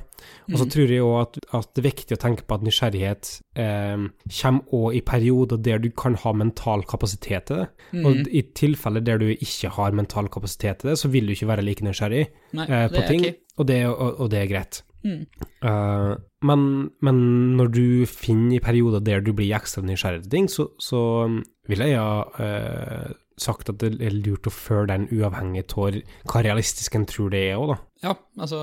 Og 0.51 0.59
så 0.59 0.65
Mm. 0.67 0.71
tror 0.71 0.89
jeg 0.91 1.03
òg 1.07 1.21
at, 1.23 1.39
at 1.55 1.69
det 1.75 1.85
er 1.85 1.91
viktig 1.91 2.17
å 2.17 2.21
tenke 2.21 2.43
på 2.47 2.55
at 2.55 2.63
nysgjerrighet 2.67 3.31
eh, 3.57 4.07
kommer 4.41 4.63
òg 4.73 4.97
i 4.97 5.01
perioder 5.07 5.57
der 5.63 5.79
du 5.79 5.91
kan 5.91 6.15
ha 6.15 6.33
mental 6.33 6.83
kapasitet 6.83 7.47
til 7.47 7.57
det. 7.57 7.69
Og 8.05 8.17
Mm. 8.17 8.27
i 8.33 8.43
tilfeller 8.55 9.05
der 9.05 9.19
du 9.19 9.27
ikke 9.31 9.71
har 9.71 9.93
mental 9.93 10.29
kapasitet 10.29 10.79
til 10.81 10.91
det, 10.91 10.99
så 10.99 11.09
vil 11.09 11.27
du 11.27 11.33
ikke 11.33 11.47
være 11.49 11.63
like 11.65 11.83
nysgjerrig 11.85 12.27
Nei, 12.55 12.67
eh, 12.69 12.89
på 12.89 13.07
ting, 13.07 13.21
okay. 13.21 13.35
og, 13.59 13.67
det, 13.67 13.87
og, 13.87 14.21
og 14.21 14.31
det 14.31 14.39
er 14.43 14.47
greit. 14.55 14.83
Mm. 15.05 15.27
Eh, 15.63 16.17
men, 16.43 16.91
men 17.03 17.57
når 17.57 17.69
du 17.73 18.07
finner 18.07 18.57
i 18.57 18.61
perioder 18.61 19.01
der 19.01 19.21
du 19.21 19.33
blir 19.33 19.55
ekstra 19.55 19.83
nysgjerrig 19.83 20.23
til 20.25 20.31
ting, 20.31 20.49
så, 20.51 20.69
så 20.83 21.01
vil 21.69 21.79
jeg 21.79 21.97
ha 21.99 22.25
eh, 22.43 23.13
sagt 23.41 23.69
at 23.71 23.81
det 23.83 23.97
er 24.01 24.15
lurt 24.15 24.49
å 24.49 24.53
føle 24.53 24.89
den 24.91 25.07
uavhengig 25.13 25.67
av 25.77 25.99
hva 26.31 26.43
realistisk 26.45 26.97
en 26.97 27.07
tror 27.09 27.33
det 27.35 27.43
er 27.51 27.61
òg, 27.61 27.75
da. 27.75 27.79
Ja, 28.07 28.13
altså 28.39 28.61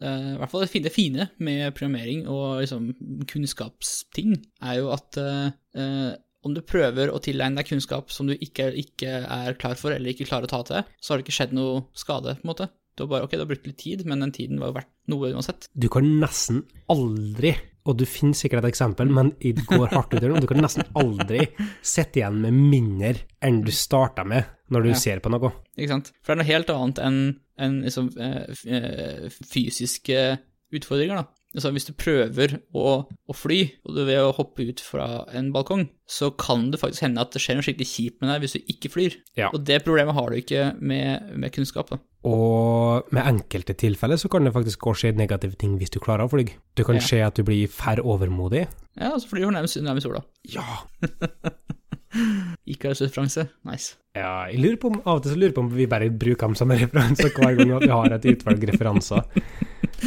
eh, 0.00 0.28
I 0.34 0.36
hvert 0.40 0.52
fall 0.52 0.66
det 0.66 0.92
fine, 0.94 1.28
med 1.38 1.74
programmering 1.74 2.24
og 2.30 2.62
liksom 2.62 2.90
kunnskapsting 3.30 4.36
er 4.62 4.80
jo 4.80 4.90
at 4.94 5.18
eh, 5.20 5.50
eh, 5.78 6.14
om 6.46 6.54
du 6.54 6.62
prøver 6.62 7.10
å 7.10 7.20
tilegne 7.22 7.58
deg 7.58 7.70
kunnskap 7.70 8.12
som 8.14 8.28
du 8.30 8.36
ikke, 8.36 8.70
ikke 8.78 9.22
er 9.22 9.56
klar 9.58 9.78
for, 9.78 9.94
eller 9.94 10.12
ikke 10.12 10.28
klarer 10.28 10.46
å 10.46 10.52
ta 10.52 10.62
til, 10.66 10.90
så 11.02 11.12
har 11.12 11.18
det 11.18 11.26
ikke 11.26 11.38
skjedd 11.40 11.56
noe 11.58 11.86
skade, 11.98 12.36
på 12.38 12.46
en 12.46 12.52
måte. 12.52 12.68
Du 12.96 13.04
har 13.04 13.10
bare, 13.10 13.26
ok, 13.26 13.34
du 13.34 13.42
har 13.42 13.50
brukt 13.50 13.66
litt 13.68 13.80
tid, 13.82 14.04
men 14.08 14.22
den 14.22 14.32
tiden 14.32 14.60
var 14.62 14.70
jo 14.70 14.76
verdt 14.78 14.92
noe 15.10 15.32
uansett. 15.34 15.66
Du 15.74 15.88
kan 15.92 16.06
nesten 16.22 16.62
aldri 16.92 17.56
og 17.86 17.96
du 18.00 18.04
finner 18.08 18.34
sikkert 18.34 18.64
et 18.64 18.72
eksempel, 18.72 19.08
men 19.12 19.30
det 19.40 19.64
går 19.68 19.88
hardt 19.94 20.12
utover 20.16 20.34
og 20.36 20.40
Du 20.44 20.48
kan 20.50 20.58
nesten 20.64 20.84
aldri 20.98 21.46
sitte 21.86 22.20
igjen 22.20 22.40
med 22.42 22.52
mindre 22.58 23.14
enn 23.46 23.62
du 23.64 23.70
starta 23.74 24.24
med 24.26 24.44
når 24.74 24.82
du 24.82 24.88
Ja. 24.90 24.94
ser 24.98 25.20
på 25.22 25.30
noe. 25.30 25.52
Ikke 25.78 25.88
sant? 25.94 26.12
For 26.22 26.34
det 26.34 26.40
er 26.40 26.42
noe 26.44 26.52
helt 26.54 26.70
annet 26.74 26.98
enn 27.06 27.20
enn 27.58 27.76
liksom, 27.86 28.10
eh, 28.20 28.50
eh, 28.68 29.28
fysiske 29.48 30.38
utfordringer, 30.76 31.22
da. 31.22 31.24
Altså, 31.56 31.70
hvis 31.72 31.86
du 31.88 31.94
prøver 31.96 32.58
å, 32.76 32.90
å 33.08 33.34
fly, 33.34 33.62
og 33.88 33.94
du 33.96 34.02
ved 34.04 34.18
å 34.20 34.32
hoppe 34.36 34.66
ut 34.68 34.80
fra 34.84 35.06
en 35.32 35.46
balkong, 35.54 35.86
så 36.04 36.28
kan 36.36 36.66
det 36.70 36.80
faktisk 36.82 37.06
hende 37.06 37.22
at 37.24 37.32
det 37.32 37.40
skjer 37.40 37.56
noe 37.56 37.64
skikkelig 37.64 37.88
kjipt 37.88 38.20
med 38.20 38.28
deg 38.28 38.42
hvis 38.44 38.56
du 38.58 38.72
ikke 38.74 38.90
flyr. 38.92 39.16
Ja. 39.40 39.48
Og 39.56 39.64
det 39.64 39.78
problemet 39.86 40.14
har 40.18 40.28
du 40.28 40.36
ikke 40.36 40.66
med, 40.84 41.30
med 41.40 41.54
kunnskap, 41.56 41.88
da. 41.94 41.98
Og 42.28 43.08
med 43.16 43.24
enkelte 43.30 43.72
tilfeller 43.78 44.20
så 44.20 44.28
kan 44.32 44.44
det 44.44 44.52
faktisk 44.52 44.84
gå 44.84 44.92
skje 45.00 45.14
negative 45.16 45.56
ting 45.56 45.78
hvis 45.80 45.94
du 45.94 46.00
klarer 46.02 46.26
å 46.26 46.32
fly. 46.34 46.44
Det 46.76 46.84
kan 46.84 46.98
Ja. 47.00 47.06
skje 47.08 47.22
at 47.26 47.40
du 47.40 47.46
blir 47.48 47.72
færre 47.72 48.04
overmodig. 48.04 48.66
Ja, 49.00 49.14
så 49.16 49.30
flyr 49.32 49.46
du 49.48 49.54
nærmest, 49.56 49.80
nærmest 49.80 50.04
sola. 50.10 50.20
Ja. 50.52 50.66
Icarus-referanse. 52.66 53.46
Nice. 53.68 53.96
Ja, 54.16 54.46
jeg 54.50 54.60
lurer 54.62 54.78
på 54.80 54.90
om, 54.92 55.00
av 55.04 55.18
og 55.18 55.24
til 55.24 55.34
så 55.34 55.40
lurer 55.40 55.54
på 55.56 55.64
om 55.64 55.70
vi 55.76 55.86
bare 55.90 56.08
bruker 56.10 56.48
dem 56.48 56.56
som 56.58 56.72
referanser 56.72 57.28
referanse 57.28 57.32
hver 57.36 57.58
gang 57.58 57.74
vi 57.82 57.90
har 57.92 58.14
et 58.16 58.28
utvalg 58.34 58.68
referanser. 58.72 59.24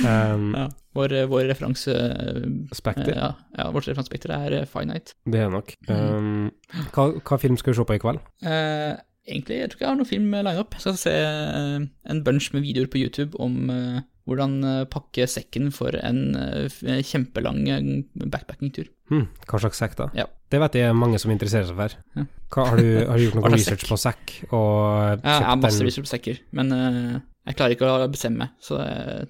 Um, 0.05 0.51
Ja. 0.53 0.67
Vår, 0.99 1.15
vår 1.31 1.47
referanse... 1.53 1.95
eh, 1.95 2.45
Spekter, 2.75 3.13
Ja, 3.15 3.31
ja, 3.57 3.69
vårt 3.75 3.87
referansespekter 3.89 4.35
er 4.35 4.57
eh, 4.61 4.67
finite. 4.69 5.15
det 5.25 5.43
er 5.45 5.53
nok. 5.53 5.73
Um, 5.89 6.49
hva, 6.93 7.09
hva 7.23 7.39
film 7.41 7.57
skal 7.59 7.73
vi 7.73 7.79
se 7.79 7.87
på 7.87 7.95
i 7.97 8.03
kveld? 8.03 8.19
Uh, 8.43 8.99
egentlig, 9.29 9.61
jeg 9.63 9.71
tror 9.71 9.79
ikke 9.79 9.85
jeg 9.87 9.91
har 9.93 9.99
noen 10.03 10.11
film 10.13 10.29
line 10.35 10.59
up. 10.59 10.75
Jeg 10.77 10.85
skal 10.85 11.01
se 11.07 11.15
uh, 11.15 11.89
en 12.13 12.23
bunch 12.27 12.51
med 12.53 12.65
videoer 12.67 12.91
på 12.91 13.01
YouTube 13.01 13.39
om 13.39 13.59
uh, 13.71 13.99
hvordan 14.29 14.59
eh, 14.61 14.83
pakke 14.93 15.25
sekken 15.25 15.71
for 15.73 15.95
en 15.97 16.35
eh, 16.37 16.99
kjempelang 17.01 17.63
eh, 17.73 17.87
backpacking-tur. 18.29 18.89
Hmm, 19.09 19.23
hva 19.49 19.57
slags 19.63 19.79
sekk, 19.81 19.95
da? 19.97 20.05
Ja. 20.13 20.27
Det 20.53 20.59
vet 20.61 20.77
jeg 20.77 20.93
mange 20.97 21.17
som 21.21 21.31
interesserer 21.33 21.65
seg 21.65 21.79
for. 21.79 21.95
Ja. 22.17 22.25
Hva, 22.53 22.65
har, 22.71 22.77
du, 22.77 22.91
har 23.09 23.17
du 23.17 23.23
gjort 23.25 23.37
noe 23.39 23.51
research 23.55 23.87
sekk? 23.87 23.89
på 23.89 23.97
sekk? 24.03 24.35
Og 24.53 25.23
Jeg 25.23 25.47
har 25.47 25.57
masse 25.63 25.87
research 25.87 26.05
på 26.05 26.13
sekker, 26.13 26.41
men 26.61 26.75
eh, 26.77 27.17
jeg 27.49 27.57
klarer 27.57 27.73
ikke 27.73 27.89
å 27.89 28.09
bestemme 28.13 28.45
meg, 28.45 28.53
så 28.61 28.77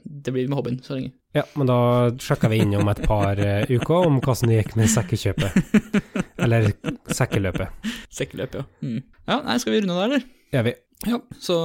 det, 0.03 0.33
blir 0.35 0.49
med 0.51 0.57
hobbyen 0.59 0.81
så 0.83 0.97
lenge. 0.97 1.13
Ja, 1.37 1.45
men 1.55 1.69
da 1.69 1.77
sjekker 2.19 2.51
vi 2.51 2.57
inn 2.63 2.73
om 2.75 2.89
et 2.91 2.99
par 3.05 3.39
eh, 3.39 3.69
uker 3.69 4.09
om 4.09 4.17
hvordan 4.19 4.51
det 4.51 4.57
gikk 4.57 4.75
med 4.79 4.91
sekkekjøpet. 4.91 5.79
Eller 6.43 6.71
sekkeløpet. 7.15 7.87
Sekkeløpet, 8.11 8.59
ja. 8.59 8.65
Mm. 8.83 8.99
Ja, 9.29 9.39
nei, 9.45 9.57
skal 9.61 9.75
vi 9.75 9.81
runde 9.83 9.95
der, 9.95 10.09
eller? 10.09 10.27
Gjør 10.49 10.65
vi. 10.67 10.75
Ja, 11.07 11.19
så, 11.39 11.55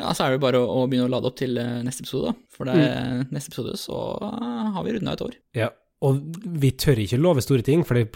ja, 0.00 0.12
så 0.16 0.24
er 0.24 0.32
det 0.32 0.42
bare 0.44 0.62
å, 0.62 0.68
å 0.80 0.84
begynne 0.88 1.10
å 1.10 1.12
lade 1.12 1.28
opp 1.28 1.36
til 1.42 1.58
eh, 1.60 1.80
neste 1.84 2.06
episode, 2.06 2.32
da. 2.32 2.52
For 2.56 2.70
det 2.70 2.76
er 2.78 3.24
neste 3.34 3.52
episode 3.52 3.74
så 3.80 3.98
har 4.22 4.86
vi 4.86 4.94
runda 4.96 5.16
et 5.16 5.24
år. 5.26 5.36
Ja. 5.58 5.72
Og 6.02 6.22
vi 6.62 6.72
tør 6.74 6.98
ikke 6.98 7.20
love 7.20 7.42
store 7.44 7.62
ting, 7.66 7.84
for 7.86 7.98
det 7.98 8.08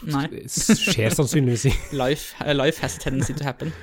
skjer 0.50 1.12
sannsynligvis 1.14 1.68
ikke. 1.70 1.90
Life, 2.02 2.32
eh, 2.42 2.54
life 2.56 2.80
has 2.82 2.96
tendency 3.02 3.36
to 3.36 3.46
happen. 3.46 3.74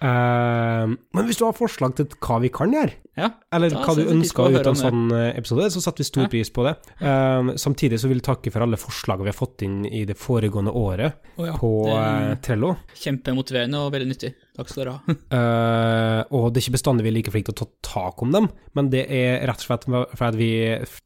Eh, 0.00 0.92
men 1.16 1.28
hvis 1.28 1.40
du 1.40 1.44
har 1.44 1.56
forslag 1.56 1.94
til 1.98 2.08
hva 2.16 2.40
vi 2.40 2.50
kan 2.52 2.72
gjøre, 2.72 2.96
Ja, 3.20 3.26
eller 3.52 3.74
hva 3.74 3.92
du 3.92 4.00
vi 4.00 4.12
ønsker 4.14 4.48
ut 4.48 4.62
av 4.62 4.70
en 4.70 4.78
sånn 4.78 5.10
episode, 5.34 5.66
så 5.74 5.82
setter 5.82 6.00
vi 6.00 6.06
stor 6.08 6.22
Ja. 6.24 6.28
pris 6.32 6.48
på 6.48 6.64
det. 6.64 6.72
Uh, 7.02 7.52
samtidig 7.60 7.98
så 8.00 8.08
vil 8.08 8.22
jeg 8.22 8.24
takke 8.30 8.52
for 8.54 8.64
alle 8.64 8.78
forslagene 8.80 9.26
vi 9.26 9.32
har 9.34 9.36
fått 9.36 9.64
inn 9.66 9.82
i 9.84 10.06
det 10.08 10.16
foregående 10.16 10.72
året 10.72 11.18
oh, 11.36 11.44
ja, 11.44 11.56
på 11.58 11.72
uh, 11.90 12.32
Trello. 12.40 12.76
Kjempemotiverende 12.96 13.82
og 13.82 13.92
veldig 13.92 14.08
nyttig. 14.08 14.32
Takk 14.56 14.72
skal 14.72 14.84
dere 14.84 14.96
ha. 14.96 15.18
Eh, 15.40 16.22
og 16.36 16.50
det 16.50 16.60
er 16.60 16.64
ikke 16.64 16.78
bestandig 16.78 17.04
vi 17.06 17.10
er 17.10 17.16
like 17.18 17.32
flinke 17.34 17.52
til 17.54 17.66
å 17.66 17.68
ta 17.68 17.90
tak 17.90 18.24
om 18.24 18.32
dem, 18.34 18.48
men 18.76 18.90
det 18.92 19.04
er 19.14 19.44
rett 19.48 19.62
og 19.62 19.66
slett 19.68 19.86
fordi 20.18 20.50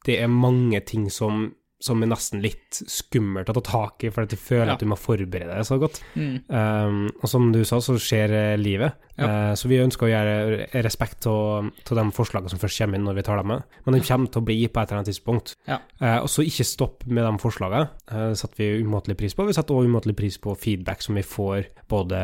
Det 0.06 0.16
er 0.20 0.30
mange 0.32 0.80
ting 0.86 1.08
som, 1.12 1.46
som 1.84 2.00
er 2.00 2.08
nesten 2.08 2.40
litt 2.40 2.78
skummelt 2.88 3.50
å 3.52 3.56
ta 3.58 3.62
tak 3.66 4.06
i, 4.06 4.10
for 4.14 4.24
at 4.24 4.32
du 4.32 4.38
føler 4.40 4.72
Ja. 4.72 4.76
at 4.78 4.80
du 4.80 4.88
må 4.88 4.96
forberede 4.96 5.52
deg 5.52 5.66
så 5.68 5.76
godt. 5.82 6.00
Mm. 6.16 6.36
Um, 6.48 7.00
og 7.20 7.28
som 7.28 7.50
du 7.52 7.60
sa, 7.68 7.76
så 7.84 7.98
skjer 8.00 8.32
eh, 8.32 8.54
livet. 8.56 8.96
Ja. 9.20 9.28
Uh, 9.28 9.52
så 9.54 9.68
vi 9.70 9.82
ønsker 9.84 10.08
å 10.08 10.10
gjøre 10.10 10.82
respekt 10.82 11.20
til 11.22 11.98
de 12.00 12.04
forslagene 12.16 12.50
som 12.50 12.58
først 12.62 12.80
kommer 12.80 12.98
inn 12.98 13.04
når 13.06 13.20
vi 13.20 13.26
tar 13.28 13.38
dem 13.42 13.52
med. 13.52 13.66
Men 13.84 13.98
de 13.98 14.00
kommer 14.08 14.32
til 14.32 14.40
å 14.40 14.46
bli 14.48 14.56
på 14.66 14.80
et 14.80 14.88
eller 14.88 15.02
annet 15.02 15.12
tidspunkt. 15.12 15.52
Ja. 15.68 15.78
Uh, 16.00 16.22
og 16.24 16.30
så 16.32 16.46
ikke 16.46 16.66
stopp 16.66 17.04
med 17.06 17.22
de 17.28 17.34
forslagene. 17.44 17.90
Eh, 18.08 18.28
det 18.32 18.38
setter 18.40 18.62
vi 18.64 18.84
umåtelig 18.86 19.18
pris 19.20 19.36
på. 19.36 19.44
Vi 19.48 19.56
setter 19.56 19.76
også 19.76 19.90
umåtelig 19.92 20.16
pris 20.18 20.40
på 20.40 20.56
feedback 20.56 21.04
som 21.04 21.20
vi 21.20 21.26
får 21.26 21.68
både 21.92 22.22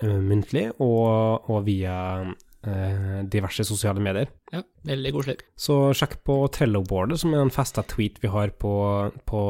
eh, 0.00 0.16
muntlig 0.24 0.70
og, 0.78 1.50
og 1.52 1.66
via 1.68 1.98
eh, 2.24 2.32
diverse 3.32 3.64
sosiale 3.66 3.98
medier. 4.02 4.28
Ja, 4.52 4.60
veldig 4.86 5.12
koselig. 5.16 5.34
Så 5.58 5.74
sjekk 5.96 6.18
på 6.26 6.36
Trello-boardet, 6.54 7.18
som 7.18 7.32
er 7.34 7.40
en 7.42 7.50
festa 7.50 7.82
tweet 7.88 8.20
vi 8.22 8.30
har 8.30 8.52
på, 8.54 8.72
på 9.26 9.40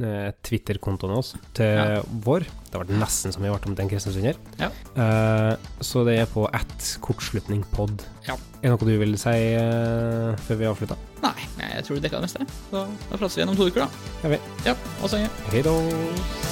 eh, 0.00 0.30
Twitter-kontoen 0.42 1.14
vår 1.14 1.30
til 1.54 1.72
Ja. 1.78 2.00
vår. 2.24 2.46
Det 2.66 2.74
har 2.74 2.84
vært 2.84 3.00
nesten 3.02 3.34
som 3.34 3.44
vi 3.44 3.50
har 3.50 3.58
vært 3.58 3.68
om 3.68 3.76
til 3.76 3.84
en 3.84 3.92
kristenstunder. 3.92 4.38
Ja. 4.58 4.70
Uh, 4.96 5.54
så 5.84 6.02
det 6.08 6.16
er 6.22 6.30
på 6.32 6.46
at 6.50 6.86
kortslutningpod. 7.04 8.02
Ja. 8.26 8.38
Er 8.62 8.70
det 8.70 8.74
noe 8.74 8.88
du 8.88 8.96
vil 9.02 9.14
si 9.20 9.36
uh, 9.58 10.32
før 10.48 10.62
vi 10.62 10.70
avslutter? 10.70 11.04
Nei, 11.22 11.36
jeg 11.60 11.84
tror 11.86 12.00
du 12.00 12.06
dekka 12.06 12.22
det 12.22 12.30
meste. 12.30 12.48
Så 12.70 12.80
da 12.80 13.20
prates 13.20 13.36
vi 13.36 13.42
igjen 13.44 13.52
om 13.54 13.60
to 13.60 13.68
uker, 13.68 13.84
da. 13.84 14.08
Ja, 14.24 14.32
vi. 14.34 14.40
Ja, 14.70 14.76
så 15.04 15.14
lenge. 15.18 15.30
Hei 15.52 15.62
da! 15.68 16.51